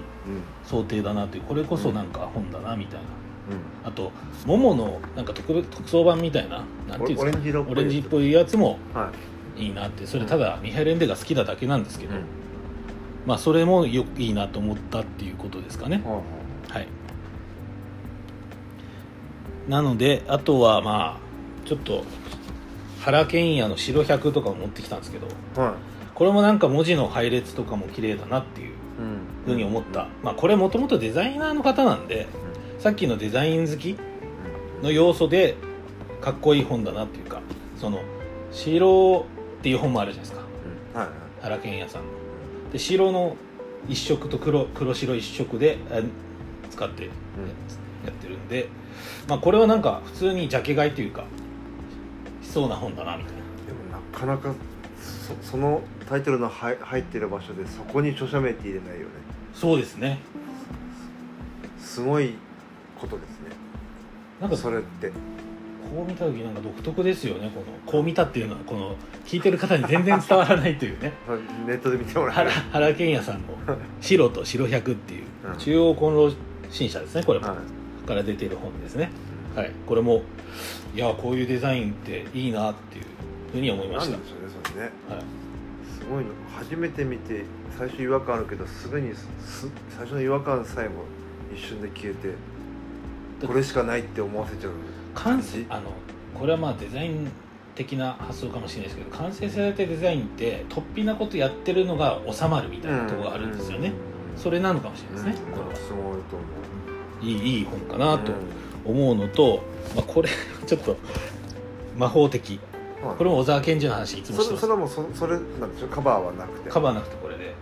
[0.64, 1.42] 想定だなという。
[1.44, 3.01] これこそなんか本だなみたいな。
[3.01, 3.25] うん
[3.85, 4.12] あと
[4.44, 8.78] 桃のなんか特別特装版みたいななんていうんですかオレンジ色っぽいやつも。
[8.92, 9.11] は
[9.56, 9.64] い。
[9.64, 12.24] いいなってそれただミハイル・エンデが好きなだけなんですけど、うん。
[13.24, 16.02] まあそれもよいいなと思ったっていうことですかね。
[16.04, 16.22] は
[16.68, 16.88] はい。
[19.68, 22.04] なのであとはまあちょっと
[23.00, 25.26] 原賢也の白百とかを持ってきたんですけど
[26.14, 28.74] これもなんか文字の配列とかも綺麗だなっていう
[29.44, 32.26] ふうに思った、まあこれもともとデザイナーの方なんで
[32.78, 33.96] さっきのデザイン好き
[34.82, 35.56] の要素で
[36.20, 37.40] かっこいい本だなっていうか
[37.80, 38.02] その
[38.52, 39.26] 「白」
[39.58, 40.46] っていう本もあるじゃないですか。
[40.94, 41.00] うん。
[41.00, 41.16] はいはい。
[41.42, 42.08] 原賢也さんの。
[42.72, 43.36] で白の
[43.88, 46.00] 一色と黒黒白一色であ
[46.70, 47.08] 使ってや
[48.04, 48.68] やってるんで、
[49.28, 51.24] まあ、これはなんか普通にジャケ買いというか
[52.42, 53.38] しそうな本だなみたいな。
[53.66, 54.54] でもなかなか
[54.98, 59.06] そそのタイトルの入入ってる場所でそこに著者名って入れないよね。
[59.54, 60.18] そうですね。
[61.78, 62.34] すごい
[62.98, 63.50] ことですね。
[64.40, 65.12] なんかそれって。
[65.87, 67.50] こう見た時なんか独特ですよね。
[67.54, 71.12] このこう見たっていうのはこの聞いてる方に全然伝わらないというね。
[71.66, 73.48] ネットで見てもらえ原る原賢也さんの
[74.00, 75.59] 「白と白百」っていううん。
[75.59, 76.32] 中央混同
[76.70, 78.09] 新社ですねこれも、はい。
[78.09, 79.11] から出ている本ですね。
[79.54, 79.70] はい。
[79.87, 80.22] これも
[80.94, 83.04] いやこういうデザインっていいなっていう
[83.52, 84.12] ふうに思いました。
[84.12, 84.90] なんでしょうねそれね。
[85.09, 85.20] はい。
[85.98, 86.30] すごいの。
[86.59, 87.44] 初めて見て
[87.78, 91.04] 最初違和感あるけどすぐにすす最初の違和感さえも
[91.54, 92.35] 一瞬で消えて
[93.44, 94.72] これしかないって思わせちゃう
[95.14, 95.49] 完感じ？
[95.49, 95.90] 成あの
[96.38, 97.31] これはまあデザイン
[97.75, 103.92] 的な発想かもしれないですけど完成されたデザインって突飛なことやってるのが収まるみたいなところがあるんですよね、
[104.37, 105.77] それなのかもしれないですね、これは。
[105.77, 106.44] すごいと思
[107.22, 108.33] いいいい本かなうと
[108.85, 109.62] 思うのと、
[109.94, 110.29] まあ、これ
[110.66, 110.96] ちょっと
[111.96, 112.59] 魔法的。
[113.18, 114.66] これも小沢健二の話いつもしてます。
[114.66, 115.88] それそれはもうそそれなんでしょう？
[115.90, 116.70] カバーはなくて。
[116.70, 117.55] カバーなくてこれで。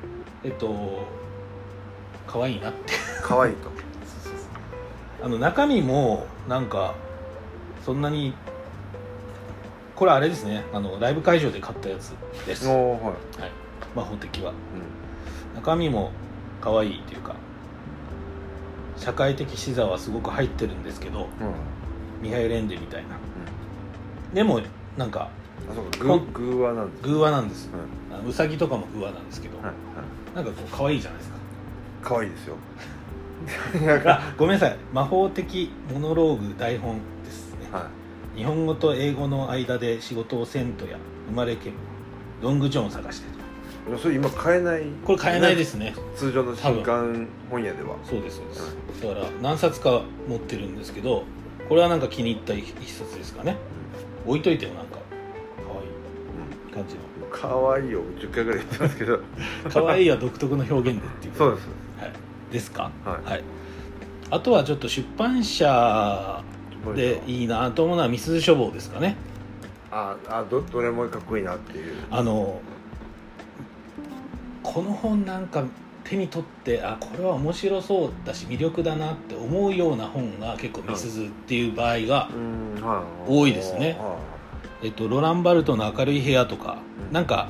[0.45, 1.05] えっと
[2.27, 2.93] 可愛いなって。
[3.23, 3.69] 可愛いと
[5.25, 6.95] あの中身もなんか
[7.83, 8.35] そんなに
[9.97, 10.65] これあれですね。
[10.71, 12.11] あのライブ会場で買ったやつ
[12.45, 13.51] です、はい、はい、
[13.97, 14.51] 魔法的は。
[14.51, 14.55] う
[15.55, 16.11] 中身も
[16.61, 17.37] 可愛いっていうか
[18.99, 21.29] 社会的視座はすごく入ってるんですけどんうん。
[22.21, 23.17] ミハイル・エンデみたいな。
[24.35, 24.61] でも
[24.99, 25.31] なんか
[25.71, 27.71] あそうかほグーグーはなんです偶話なんです。
[27.73, 28.15] うん。
[28.15, 29.75] あのウサギとかも偶話なんですけど、はいはい。
[30.37, 31.37] なんかこう可愛いじゃないですか。
[32.03, 32.57] 可愛いですよ。
[32.77, 32.94] あ
[34.37, 34.77] ごめんなさい。
[34.93, 37.89] 魔法的モノローグ台本ですね、は
[38.37, 41.73] 日本語と英語の間で仕事をせんとや生まれけん
[42.43, 43.27] ロングジョンを探して
[43.87, 44.83] といそれ今買えない？
[45.05, 45.95] これ買えないですね。
[46.17, 47.97] 通常の新刊本屋では。
[48.05, 51.25] そうですそうです、だから何冊か持ってるんですけど
[51.69, 53.57] これはなんか気に入った一一冊ですかね。
[54.27, 54.99] 置いといてもなんか。
[55.67, 56.75] 可愛い。
[56.75, 57.01] 感じの。
[57.31, 58.01] 可愛いよ。
[58.19, 59.21] 10回ぐらい言ってますけど。
[59.71, 61.35] 可愛いは独特の表現でっていう。
[61.37, 61.69] そうです。
[62.01, 62.13] はい、
[62.55, 62.91] ですか？
[63.05, 63.45] はい。
[64.31, 66.43] あとはちょっと出版社
[66.95, 69.17] でいいいなと思うのはみすゞ書房ですかね。
[69.91, 71.95] ああどどれもかっこいいなっていう。
[72.11, 72.61] あの
[74.63, 75.63] この本なんか
[76.05, 82.29] 手に取ってあこれは面白そうだし魅力だなって思うような本が結構みすゞっていう場合が、
[83.27, 83.97] 多いですね。
[83.99, 84.17] は
[84.83, 87.13] えっと、ロランバルトの「明るい部屋」とか、うん。
[87.13, 87.49] なんか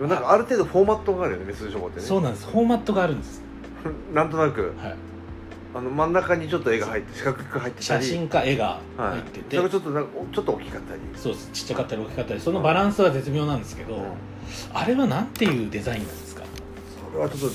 [0.00, 2.06] なんかある程度フォーマットがあるよねメス書房ってね。
[2.06, 2.46] そうなんです。
[2.46, 3.42] フォーマットがあるんです、
[4.14, 4.72] なんとなく。
[4.78, 4.94] はい、
[5.74, 9.10] あの真ん中にちょっと絵が入って四角く入って写真か絵がはい。
[9.12, 11.00] 入ってて、それがちょっとなんかちょっと大きかったり。
[11.16, 11.50] そうです。
[11.52, 12.40] ちっちゃかったり大きかったり。
[12.40, 14.02] そのバランスは絶妙なんですけど、うん。
[14.72, 16.42] あれはなんていうデザインなんですか？
[17.12, 17.50] それはちょっ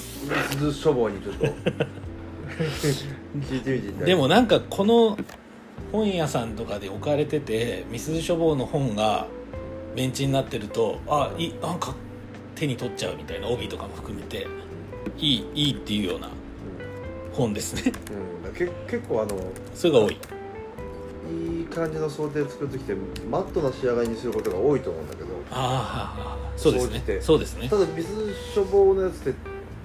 [0.59, 1.45] と書房にちょっと。
[1.45, 4.05] 聞いてみていただいて。
[4.05, 5.17] でもなんかこの
[5.91, 9.27] 本屋さんとかで置かれててみすゞ書房の本が
[9.95, 11.95] ベンチになってるとあいなんか
[12.53, 14.45] 手に取っちゃうみたいな帯とかも含めて
[15.19, 16.29] いいいいっていうような
[17.33, 17.93] 本ですね。
[18.11, 19.37] うん、うん、け結構あの
[19.75, 20.17] それが多い。
[21.29, 22.95] いい感じの想定作る時って
[23.29, 27.21] マットな仕上がりにすることが多いと思うんだけどああそうですね。
[27.21, 27.69] そうですね。
[27.69, 28.07] ただ水
[28.55, 29.33] 処方のやつって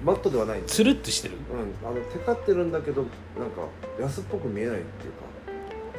[0.03, 1.35] マットではないつるっとしてる？
[1.83, 3.11] うん、あのテカってるんだけどなん
[3.51, 3.67] か
[3.99, 5.25] 安っぽく見えないっていうか。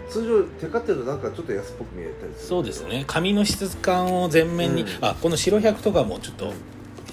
[0.08, 6.52] 通常テカってるとなんかちょっと安っぽく見えたりするそうですね紙の質感を全面に、うんあこの白百とかもちょっと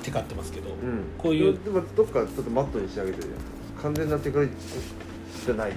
[0.04, 0.76] テカってますけど、うん。
[1.18, 3.82] こういうでもどっかちょっとマットに仕上げてるじゃん。
[3.82, 4.50] 完全なテカリ
[5.46, 5.74] じゃない。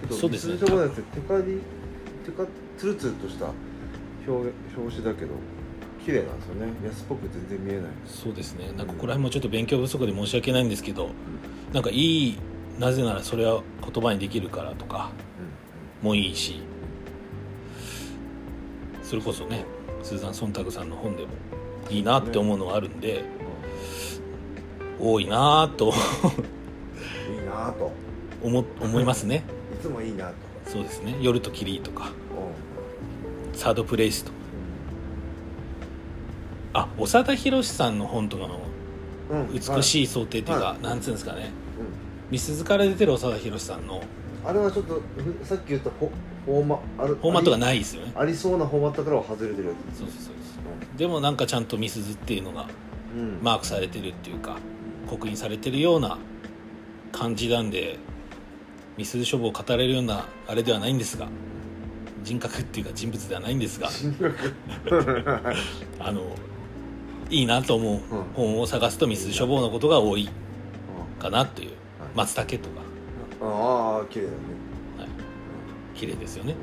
[0.00, 0.58] けどそうですね。
[0.58, 0.72] テカ
[1.38, 1.60] リ
[2.24, 2.46] テカ
[2.78, 3.46] ツルツルとした
[4.26, 5.34] 表表紙だけど
[6.04, 6.72] 綺麗なんですよね。
[6.84, 7.90] 安っぽく全然見えない。
[8.06, 8.72] そうですね。
[8.76, 11.10] なんかここら辺もちょっと勉強不足で申し訳ないんですけど
[11.72, 12.38] なんかいい
[12.78, 15.10] なぜならそれは言葉にできるからとか
[16.02, 16.62] もいいし。
[19.02, 19.66] それこそね
[20.02, 21.28] スーザン・ソンタグさんの本でも
[21.90, 23.24] いいなって思うのがあるんで、
[25.00, 25.86] 多いなと。
[25.86, 26.54] うん
[27.24, 27.92] いいなぁと。
[28.42, 29.44] 思思いますね。
[29.72, 30.34] いつもいいなと。
[30.66, 32.10] そうですね「夜と霧」とか。
[33.52, 34.36] う「サードプレイス」とか。
[36.74, 38.54] あ長田博さんの本とかの
[39.38, 39.54] んうん。
[39.54, 40.82] 美しい想定っていうか、はい。
[40.82, 41.42] なんつうんですかね。
[41.42, 41.50] うん。
[42.30, 44.02] みすずから出てる長田博さんの。
[44.44, 45.00] あれはちょっと
[45.40, 46.10] ふさっき言ったフォ
[46.44, 48.12] フォーマあるフォーマットがいないですよね。
[48.14, 49.98] ありそうなフォーマットからは外れてるやつ。
[49.98, 50.34] そうそうそう
[50.96, 52.66] でもなんかちゃんとみすずっていうのが
[53.16, 53.38] うん。
[53.42, 54.56] マークされてるっていうか
[55.08, 56.18] 刻印されてるような
[57.12, 57.98] 感じなんで
[58.96, 61.28] みすず書房を語れるようなあれではないんですが
[62.22, 63.88] 人格っていうか人物ではないんですが
[66.00, 66.22] あの
[67.30, 68.00] いいなと思う
[68.34, 70.28] 本を探すとみすず書房のことが多い
[71.18, 71.70] かなという
[72.14, 72.82] 松茸とか、
[73.42, 74.36] ああ綺麗だね。
[74.98, 75.08] はい、
[75.94, 76.54] 綺麗ですよね。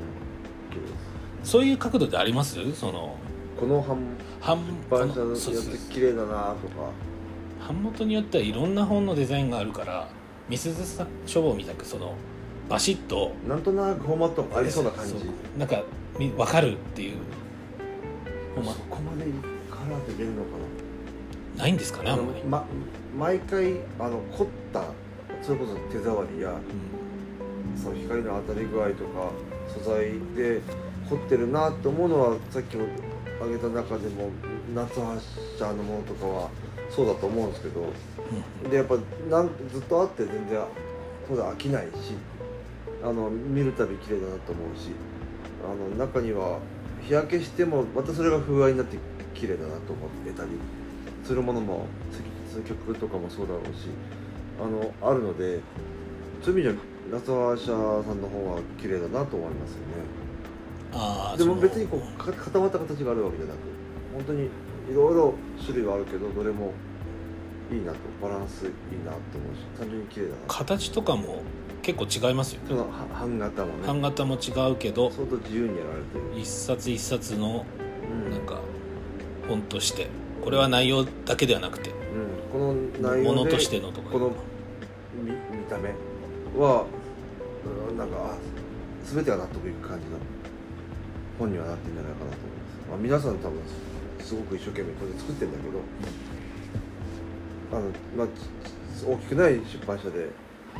[1.44, 2.72] そういう角度であります？
[2.74, 3.16] その
[3.62, 4.58] この版版
[4.90, 6.90] 版社のやそうそうそうつ綺麗だなとか。
[7.68, 10.08] 版元によってはいろんな本のデザインがあるから
[10.48, 12.16] みすず書房みたくその
[12.68, 15.14] バシッとなんとなくフォーマットもありそうな感じ。
[15.56, 15.84] なんか
[16.18, 17.18] み分かるっていう。
[18.56, 19.30] そこまで
[19.70, 20.48] カラーで出るのか
[21.56, 21.68] な。
[21.68, 22.66] いんですかねなあんまり、ま
[23.16, 24.82] 毎回あの凝った
[25.40, 26.54] それこそ手触りやう
[27.78, 27.80] ん。
[27.80, 29.30] その光の当たり具合とか
[29.68, 30.60] 素材で
[31.08, 32.86] 凝ってるなと思うのはさっきも
[33.40, 34.30] 挙げた中でも
[34.74, 35.26] 夏発
[35.58, 36.50] 射のものとかは
[36.90, 37.80] そうだと思うんですけど
[38.64, 38.96] うんでやっぱ
[39.30, 40.62] なんずっとあって全然
[41.28, 42.14] 当然飽きないし
[43.02, 44.90] あの見るたび綺麗だなと思うし
[45.64, 46.58] あの中には
[47.02, 48.96] 日焼けしてもまたそれが風合いになって
[49.34, 50.50] 綺麗だなと思ってたり
[51.24, 51.86] するものも
[52.52, 53.88] 次曲とかもそうだろうし
[54.60, 55.60] あのあるので
[56.42, 57.66] そういう意味じゃ夏葉社
[58.06, 60.21] さんの方は綺麗だなと思いますよね
[60.92, 63.56] ああでも別にこうか固まった形があるわけじゃなく
[64.14, 66.72] 本当にいろいろ種類はあるけどどれも
[67.70, 68.70] いいなとバランスいい
[69.04, 71.42] なと思うし単純に綺麗だな形とかも
[71.82, 72.66] 結構違いますよね。
[72.68, 73.86] そのは版型もね。
[73.86, 77.66] 版型も違うけど相当自由にやられてる、一冊一冊の
[78.08, 78.30] うん。
[78.30, 78.60] なんか
[79.48, 80.08] 本として。
[80.42, 81.90] これは内容だけではなくて。
[81.90, 81.96] うん、
[82.52, 84.10] この内容でものとしてのとか。
[84.10, 84.32] この
[85.14, 85.90] 見見た目
[86.56, 86.86] は
[87.90, 88.36] うんなんかあ
[89.04, 90.12] 全てが納得いく感じの
[91.38, 93.60] 本にはなってるんじゃないかなと思います、まあ、皆さん多分
[94.20, 95.80] すごく一生懸命これ作ってるんだけど
[97.72, 100.28] あの、まあ、ち大きくない出版社で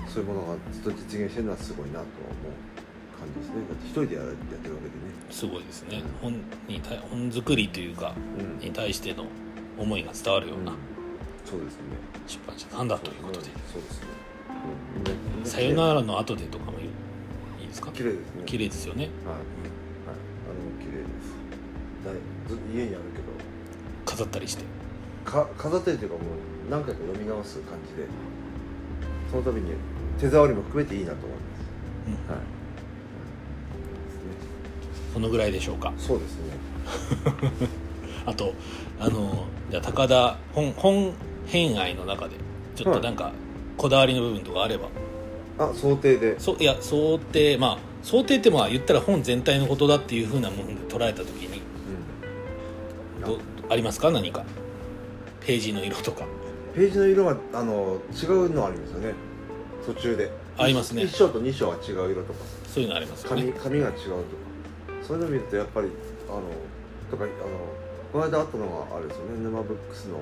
[0.08, 2.52] そういうものがずっと実現してるのはすごいなとは思う
[3.18, 3.62] 感じですね。
[3.68, 5.12] だって一人でやってるわけでね。
[5.30, 6.02] すごいですね。
[6.20, 6.32] 本
[6.68, 8.58] に対本作りというかうん。
[8.58, 9.26] に対しての
[9.78, 10.72] 思いが伝わるような
[11.44, 11.82] そうですね。
[12.26, 13.46] 出版社なんだということで。
[13.72, 14.06] そうですね、
[14.96, 15.02] うん。
[15.02, 16.84] みんなみん「なさよならの後で」とかもい
[17.64, 17.90] いですか？
[17.92, 18.42] 綺麗ですね。
[18.46, 19.04] 綺麗ですよね。
[19.04, 19.12] はい、
[22.04, 22.14] だい。
[22.48, 23.24] ず家にあるけど。
[24.04, 24.64] 飾ったりして。
[25.24, 26.24] か飾ってるというかもう
[26.70, 28.08] 何回か読み直す感じで。
[29.30, 29.72] その度に
[30.20, 31.28] 手触りも含めていいなと思い
[32.08, 32.12] うん。
[32.14, 32.40] ますはい、
[35.14, 35.92] そのぐらいでしょうか。
[35.96, 36.42] そうですね。
[38.26, 38.52] あと
[39.00, 41.12] あのじゃあ高田本本
[41.46, 42.36] 編愛の中で
[42.76, 43.32] ちょっとなんか
[43.76, 44.88] こだわりの部分とかあれば、
[45.58, 46.38] あ想定で。
[46.38, 51.51] そういや想定まあ想定ってまあ言ったら本全体のことだっていうふうなもので捉えた時に
[53.72, 54.10] ありますか？
[54.10, 54.44] 何か。
[55.40, 56.26] ページの色とか。
[56.74, 59.14] ページの色があの違うのありますよね。
[59.86, 60.30] 途中で。
[60.58, 61.04] ありますね。
[61.04, 62.40] 1章と2章は違う色とか。
[62.66, 63.52] そういうのありますよ紙ね。
[63.52, 64.12] 紙が違うとか。
[65.02, 65.88] そういうの見るとやっぱり
[66.28, 66.42] あの
[67.10, 67.32] とかあの
[68.12, 69.42] この間あったのがあれですよね。
[69.42, 70.18] 沼ブックスの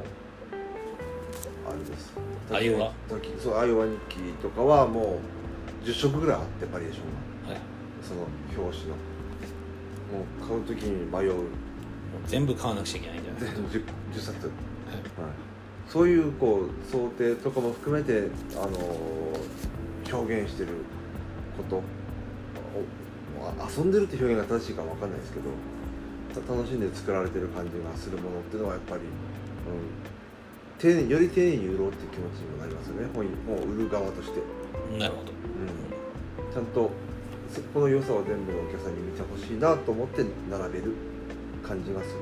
[1.68, 2.12] あれです。
[2.52, 5.18] アイオワ時そうアイオワ日記とかはも
[5.82, 7.54] う10色ぐらいあってバリエーションが。
[7.54, 7.60] はい、
[8.00, 8.20] その
[8.64, 8.94] 表紙の。
[8.94, 11.34] もう買う時に迷う
[12.26, 13.40] 全部買わなくちゃいけないんじゃない？
[13.40, 14.52] 全ですか部 10, 10冊、は
[14.92, 15.32] い、はい。
[15.88, 20.68] そういうこう想定とかも含めてあの表現してる
[21.56, 21.82] こと。
[23.40, 25.48] 遊んでるって表現が正しいかわかんないですけど
[26.44, 29.08] た楽しんで作られてる感じがするものっていうのはやっぱり、うん、
[30.76, 33.08] 丁寧より丁寧に売ろうっていう気持ちにもなりますよね。
[33.14, 34.40] 本本を売る側として、
[34.98, 35.32] なるほど。
[35.32, 36.90] うん、ちゃんと
[37.48, 40.92] そこの良さを全部のお客さんに見てほしいなと思って並べる
[41.70, 42.16] 感じがする、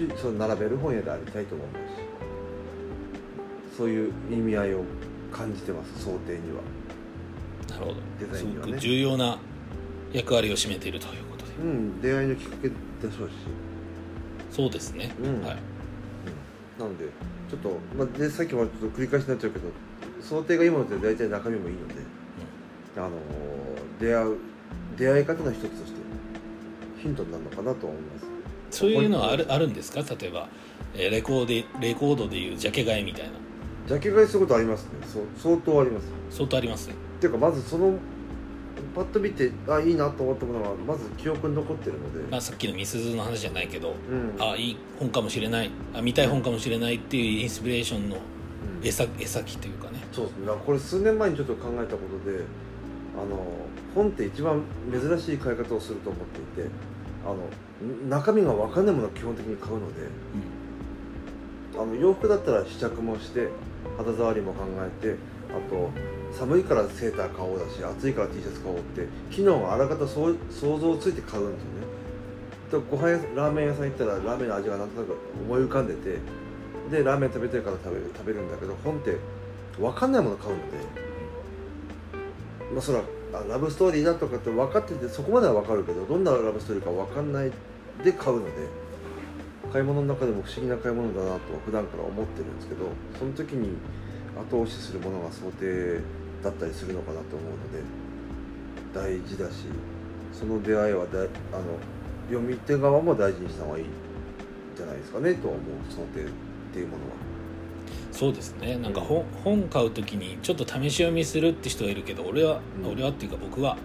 [0.00, 3.74] うん、しその並べる本屋でありたいと思います。
[3.74, 4.84] しそういう意味合いを
[5.30, 6.62] 感じてます想定には。
[7.68, 7.96] なるほど。
[8.18, 8.78] デザインにはね。
[8.78, 9.38] 重要な
[10.12, 11.52] 役割を占めているということで。
[11.62, 12.00] うん。
[12.00, 13.32] 出会いのきっかけでしょうし。
[14.50, 15.42] そうですね、うん。
[15.42, 15.56] はい。
[16.78, 17.04] なので
[17.50, 19.68] ちょっと、まあ、でさっきもちょっと繰り返しになっちゃうけど
[20.22, 21.94] 想定がいいものって大体中身もいいので、
[22.96, 23.12] あのー
[24.00, 24.36] 出会う
[24.96, 25.91] 出会い方の一つとして
[27.02, 28.26] ヒントになるのかなと思います。
[28.70, 30.02] そういうのはあるあるんですか？
[30.18, 30.48] 例えば、
[30.94, 33.30] えーレコーデレコードでいうジャケ買いみたいな。
[33.86, 34.90] ジャケ買いすることありますね。
[35.12, 36.06] そう相当あります。
[36.30, 37.94] 相当ありますっていうかまずその
[38.94, 44.42] パッと見てあいいなと思ったものはまず記憶に残ってるので、まあ、さっきのみすずの話じゃないけどうん。
[44.42, 45.70] あいい本かもしれない。
[45.94, 48.86] あ見たい本かもしれないっていうインスピレーションのうん。
[48.86, 49.98] 絵先絵先というかね。
[50.12, 50.46] そうですね。
[50.46, 52.44] だからこれ数年前にちょっと考えたことで
[53.14, 53.44] あの
[53.94, 56.70] 本って一番珍しい買い方をすると思っていて
[57.24, 57.36] あの
[57.86, 60.08] ん中身が分かんないものは基本的に買うので
[61.78, 63.48] あの洋服だったら試着もして
[63.96, 65.16] 肌触りも考えて
[65.50, 65.90] あと
[66.32, 71.82] 寒いからセーター買おうだし暑いから T シャツ買おうって機能があらかた想像ついて買うんですよね。
[72.72, 76.18] でご飯屋ラーメン屋さん行ったらラーメンの味がなんとなく思い浮かんでて
[76.90, 79.18] でラーメン食べたいから食べる食べるんだけど本って
[79.78, 80.62] 分かんないもの買うので
[82.72, 87.50] まあそれはあラブストーリーだとかって分かっててそこまでは分かるけどどんなラブストーリーか分かんない
[88.04, 88.52] で買うので
[89.72, 92.86] 買い物の中でも不思議な買い物だなとは普段から思ってるんですけど
[93.18, 93.76] その時に
[94.36, 96.00] 後押しするものが想定
[96.42, 97.82] だったりするのかなと思うので
[98.94, 99.64] 大事だし
[100.32, 101.28] その出会いはだあの
[102.28, 103.86] 読み手側も大事にした方がいいん
[104.76, 106.28] じゃないですかねとは思う想定っ
[106.72, 107.31] ていうものは。
[108.12, 108.76] そうですね。
[108.76, 112.92] なんか本本買う時にちょっと試し読みするって人がいるけど俺は、うん。
[112.92, 113.76] 俺はっていうか僕は、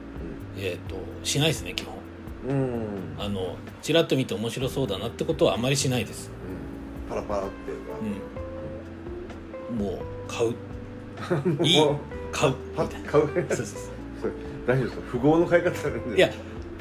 [0.57, 1.95] えー、としないですね基本。
[2.47, 2.81] うん、うん
[3.17, 6.29] あのちらっと見て面白そうだなってことはあまりしないです、
[7.09, 7.93] パラパラっていうか、
[9.71, 11.65] うん、もう買 う。
[11.65, 11.87] いい。
[12.31, 12.53] 買う。
[12.75, 13.09] パみたいな。
[13.09, 13.27] ッ買う。
[13.49, 13.75] そうそうそ
[14.21, 14.33] それ
[14.67, 15.11] 大丈夫ですか？
[15.11, 16.29] 富豪の買い方なんでういや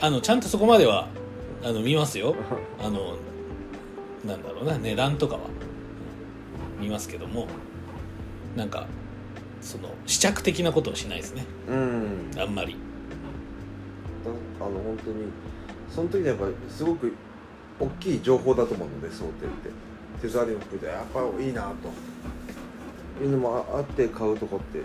[0.00, 1.08] あのちゃんとそこまでは
[1.62, 2.34] あの見ますよ。
[2.82, 3.16] あの
[4.24, 5.40] なんだろうな値段とかは。
[5.60, 5.65] うん
[6.78, 7.46] 見ますけども
[8.56, 8.86] なんか
[9.60, 11.44] その試着的なことをしないですね。
[11.68, 12.30] うん。
[12.38, 12.76] あんまり。
[14.24, 15.24] あの本当に
[15.90, 17.12] その時にやっぱりすごく
[17.78, 19.70] 大きい情報だと思うので想定って。
[20.22, 21.90] 手触りも含めてやっぱいいなと。
[23.22, 24.80] いうのもああって買うとこって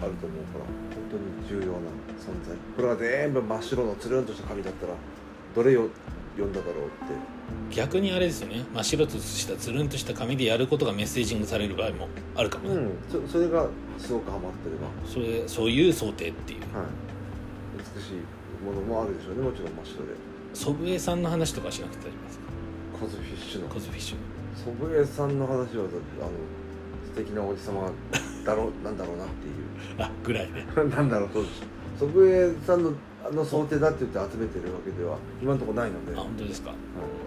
[0.00, 1.16] あると思うから本当
[1.56, 1.78] に重要な
[2.18, 2.56] 存在。
[2.76, 4.94] これが全部真っ白のつるんとした紙だったら
[5.54, 5.88] どれを
[6.34, 7.33] 読んだだろうって
[7.70, 8.64] 逆にあれですよね。
[8.72, 12.90] 真っ白としたつるんとした紙でやることがメッセージングされる場合もあるかもね、うん。
[13.26, 13.66] そそれが
[13.98, 16.60] すごくハマってれば、それそういう想定っていう。
[16.60, 16.86] はい、
[17.96, 19.42] 美しいものもあるでしょうね。
[19.42, 20.12] もちろん真っ白で。
[20.54, 22.44] 祖父江さんの話とかしなくて大丈夫ですか？
[23.00, 23.68] コズフィッシュの。
[23.68, 24.16] コズフィッシュ
[24.54, 25.68] 祖父江さんの話はあの
[27.06, 27.90] 素敵なおじさま
[28.46, 29.54] だろうなんだろうなっていう。
[29.98, 30.64] あぐらいね。
[30.94, 31.62] なんだろうそうです。
[31.98, 32.94] 祖父江さんのあ
[33.32, 36.72] の想定だって言って集めてるわけでは今のところないので、あはい、本当ですか？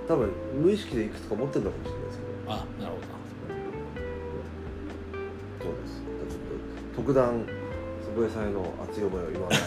[0.08, 0.32] 多分
[0.62, 3.08] 無意識でいくつか持ってるのかもしれないですけどあなるほど
[5.60, 5.96] そうです。
[5.96, 6.40] ちょっ
[6.96, 7.46] と特段
[8.04, 9.60] 祖父江さんへの熱い思いは言わない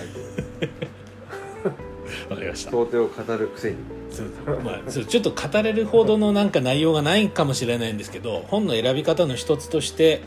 [2.28, 2.70] わかりました。
[2.70, 3.76] と想定を語るくせに。
[4.10, 10.22] そうまあ、そうちょっと語れるほどのなんか内容がないかもしれないんですけど本の選び方の一つとして、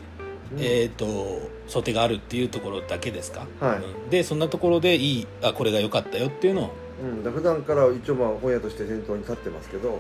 [0.60, 3.78] えー、と想定があるっていうところだけですか、はい。
[3.78, 4.10] うん。
[4.10, 6.74] でそんなところでいいあこれが良かったよっていうのを。
[7.26, 10.00] うん、普段から一応まあ本屋として店頭に立ってますけど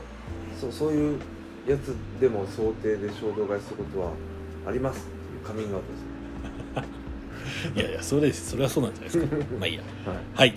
[0.59, 1.19] そそういう
[1.67, 4.11] やつでも想定で衝動買いすることは
[4.67, 7.03] ありますっていうカミングアウトですね。
[7.75, 8.51] いやいやそれです。
[8.51, 9.35] それはそうなんじゃないですか。
[9.59, 9.81] まあいいや。
[10.05, 10.17] はい。
[10.33, 10.55] はい。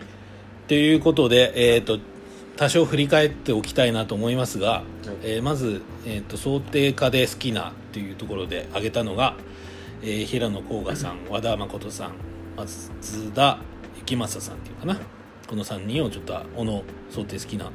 [0.69, 1.99] ということで、えー、と
[2.57, 4.83] 多少振り返っておきたいなと思いますが、
[5.23, 9.37] えーまず、えー、と想定家で好きなというところで挙げたのが、
[10.03, 12.13] えー平野甲賀さん和田誠さん
[12.57, 13.59] 松田
[14.01, 15.01] 幸正さんっていうかな。
[15.47, 17.71] この3人をちょっと小野想定好きな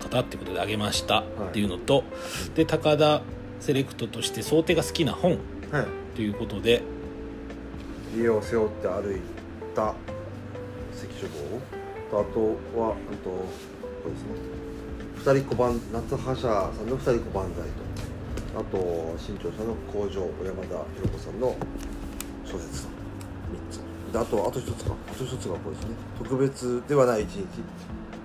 [0.00, 1.20] 方っていうことで挙げました。
[1.20, 2.04] っていうのと、
[2.54, 3.22] で高田
[3.60, 5.38] セレクトとして想定が好きな本。
[5.72, 5.86] はい。
[6.16, 6.82] ということで。
[8.16, 9.20] 家を背負って歩い
[9.74, 9.94] た。
[10.92, 11.60] 関書房
[12.10, 13.46] とあとはあとこ
[14.06, 14.28] れですね。
[15.16, 18.09] 二人小判夏葉社さんの二人小判台と
[18.56, 21.56] あと新潮社の工場小山田博子さんの
[22.44, 22.88] 小説3
[23.70, 23.80] つ。
[24.12, 24.92] であとあと一つか。
[25.08, 25.94] あと一つがこれですね。
[26.18, 27.46] 特別ではない一日。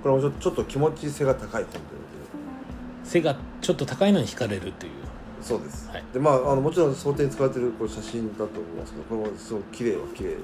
[0.02, 1.86] これもちょちょっと気持ち性が高い本というこ
[3.04, 4.74] 背がちょっと高いのに惹かれるという。
[4.74, 4.90] とで
[5.42, 6.04] そうです、はい。
[6.12, 10.38] でまああのもちろん想定に使われてるこれ写真だと思いますけどこれもすごく綺麗は綺麗。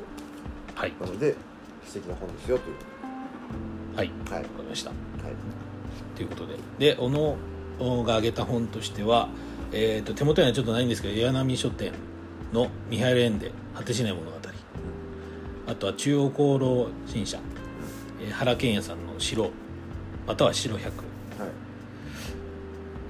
[0.76, 0.94] はい。
[1.02, 1.36] なので
[1.86, 2.76] 素敵な本ですよという。
[3.98, 4.12] はい。
[4.30, 4.44] はい。
[4.44, 4.90] わかりました。
[4.90, 4.98] はい。
[6.16, 6.56] ということで。
[6.78, 7.38] で小野
[8.04, 9.28] が挙げた本としては、
[9.74, 11.94] えー、と手元にはちょっとないんですけど岩波書店
[12.52, 14.38] の「ミハイル・エンデ果てしない物語」
[15.68, 17.40] あとは中央功労新社、
[18.22, 19.52] えー原健也さんの「白」
[20.28, 20.92] または「白100」はい。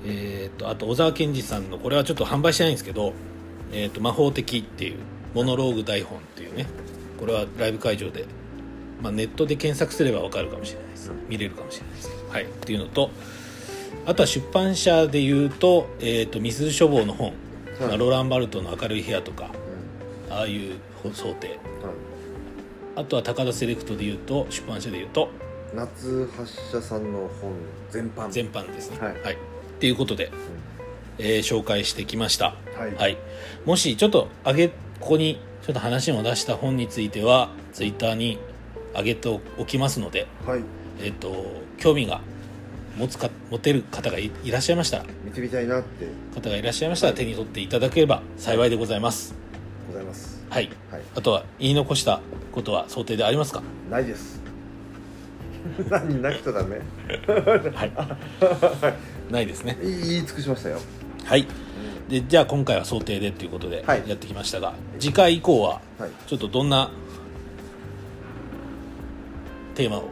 [0.04, 3.14] えー、とあと小沢健二さんのこれはちょっと販売してないんですけど
[3.72, 4.98] 「えー、と魔法的」っていう
[5.34, 6.66] モノローグ台本っていうね
[7.20, 8.26] これはライブ会場で、
[9.02, 11.12] まあ、ネットで検索すれば分かるかもしれないです。
[11.30, 12.10] 見れるかもしれないです。
[12.30, 12.44] はい。
[12.44, 13.12] っていうのと
[14.06, 17.36] あとは出版社でいうと「えー、とミス書房」の本、はい。
[17.82, 19.52] まあローラン・バルトの「明るい部屋」とか
[20.28, 20.34] うん。
[20.34, 20.74] ああいう
[21.14, 21.48] 想定。
[21.48, 21.58] はい。
[22.96, 25.30] あとは高田セレクトでいうと出版社でいうと
[25.74, 27.54] 夏発射さんの本
[27.90, 28.30] 全般。
[28.30, 28.98] 全般ですね。
[29.00, 29.34] はい。
[29.34, 29.38] っ
[29.80, 30.32] ていうことで、
[31.18, 32.56] えー紹介してきました。
[32.78, 32.96] はい。
[32.96, 33.18] はい、
[33.66, 38.38] もしちょっと上げここにちょっと話も出した本についてはツイッターに
[38.96, 40.62] 上げておきますので、はい。
[41.02, 41.46] えっと
[41.78, 42.22] 興味が
[42.98, 44.98] 持つか持てる方がいいらっしゃいました。
[44.98, 46.06] ら見てみたいなって。
[46.36, 49.34] 方がいらっしゃいましたら手に取っていただければ幸いでございます。
[49.88, 50.42] ございます。
[50.50, 50.70] はい。
[50.92, 51.02] はい。
[51.16, 52.22] あとは言い残した
[52.52, 53.64] ことは想定でありますか？
[53.90, 54.42] ないです。
[55.90, 56.80] 何なくちゃダメ？
[57.74, 57.92] はい。
[59.32, 59.78] ないですね。
[59.82, 60.80] 言い尽くしましたよ。
[61.24, 61.48] はい。
[62.10, 64.04] でじゃあ今回は想定でということではい。
[64.06, 66.10] やってきましたが、次回以降ははい。
[66.28, 66.92] ちょっとどんな
[69.76, 70.12] テーマをはい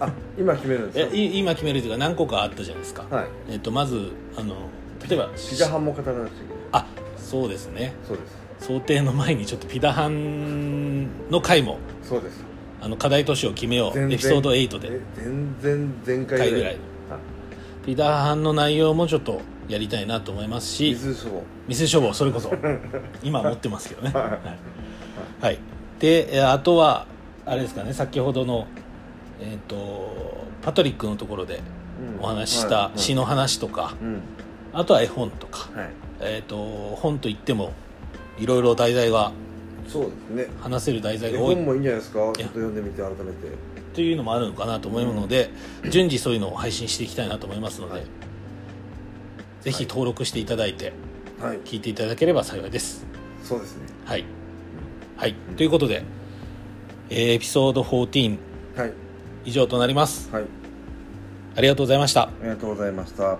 [0.00, 1.14] あ今決めるんですか？
[1.14, 3.26] 今決めるというか何個かあったじゃないですか、はい。
[3.50, 4.54] えっとまずあの
[5.08, 6.62] 例えばピザハンも語らなくちゃいけない。
[6.72, 6.86] あ
[7.16, 7.94] そうですね。
[8.06, 8.22] そうで
[8.58, 8.66] す。
[8.66, 12.42] 想定の前にちょっとピダハンの回もそうです。
[12.80, 13.92] あの課題都市を決めよう。
[13.94, 14.88] 全然エピソード8で。
[14.92, 16.76] え全然前回回ぐらい。
[17.10, 17.18] あ
[17.84, 22.52] ピダハンの内容もちょっとやりたいなと思いますし水書房店処方それこそ。
[23.22, 24.24] 今持ってますけどね、はい。
[24.24, 24.40] はい。
[25.40, 25.58] はい、
[25.98, 27.06] でえあとは
[27.46, 28.66] あれですかね先ほどの
[29.40, 31.60] えっ、とパトリックのところで
[32.18, 32.24] うん。
[32.24, 32.70] お話ししはい。
[32.70, 32.98] たはい。
[32.98, 34.20] 詩の話とか、うん。
[34.72, 35.90] あとは絵本とか、はい。
[36.20, 36.56] えっ、と
[36.96, 37.72] 本といっても
[38.38, 39.32] いろいろ題材が
[39.88, 40.54] そうですね。
[40.60, 41.54] 話せる題材絵が多い。
[41.54, 42.18] 本もいいんじゃないですか？
[42.18, 43.24] ちょっと読んでみて改めて。
[43.94, 45.50] というのもあるのかなと思うので、
[45.90, 48.04] 順次そういうのを配信していきたいなと思いますので、はい。
[49.60, 50.92] ぜひ登録していただいて
[51.40, 51.58] はい。
[51.58, 53.06] 聞いていただければ幸いです。
[53.42, 53.82] そうですね。
[54.04, 54.24] はい、
[55.16, 56.02] はい、ということで、
[57.10, 58.38] えーエピソード14はい
[59.44, 60.30] 以上となります。
[60.32, 60.44] はい。
[61.56, 62.22] ありがとうございました。
[62.22, 63.38] ありがとうございました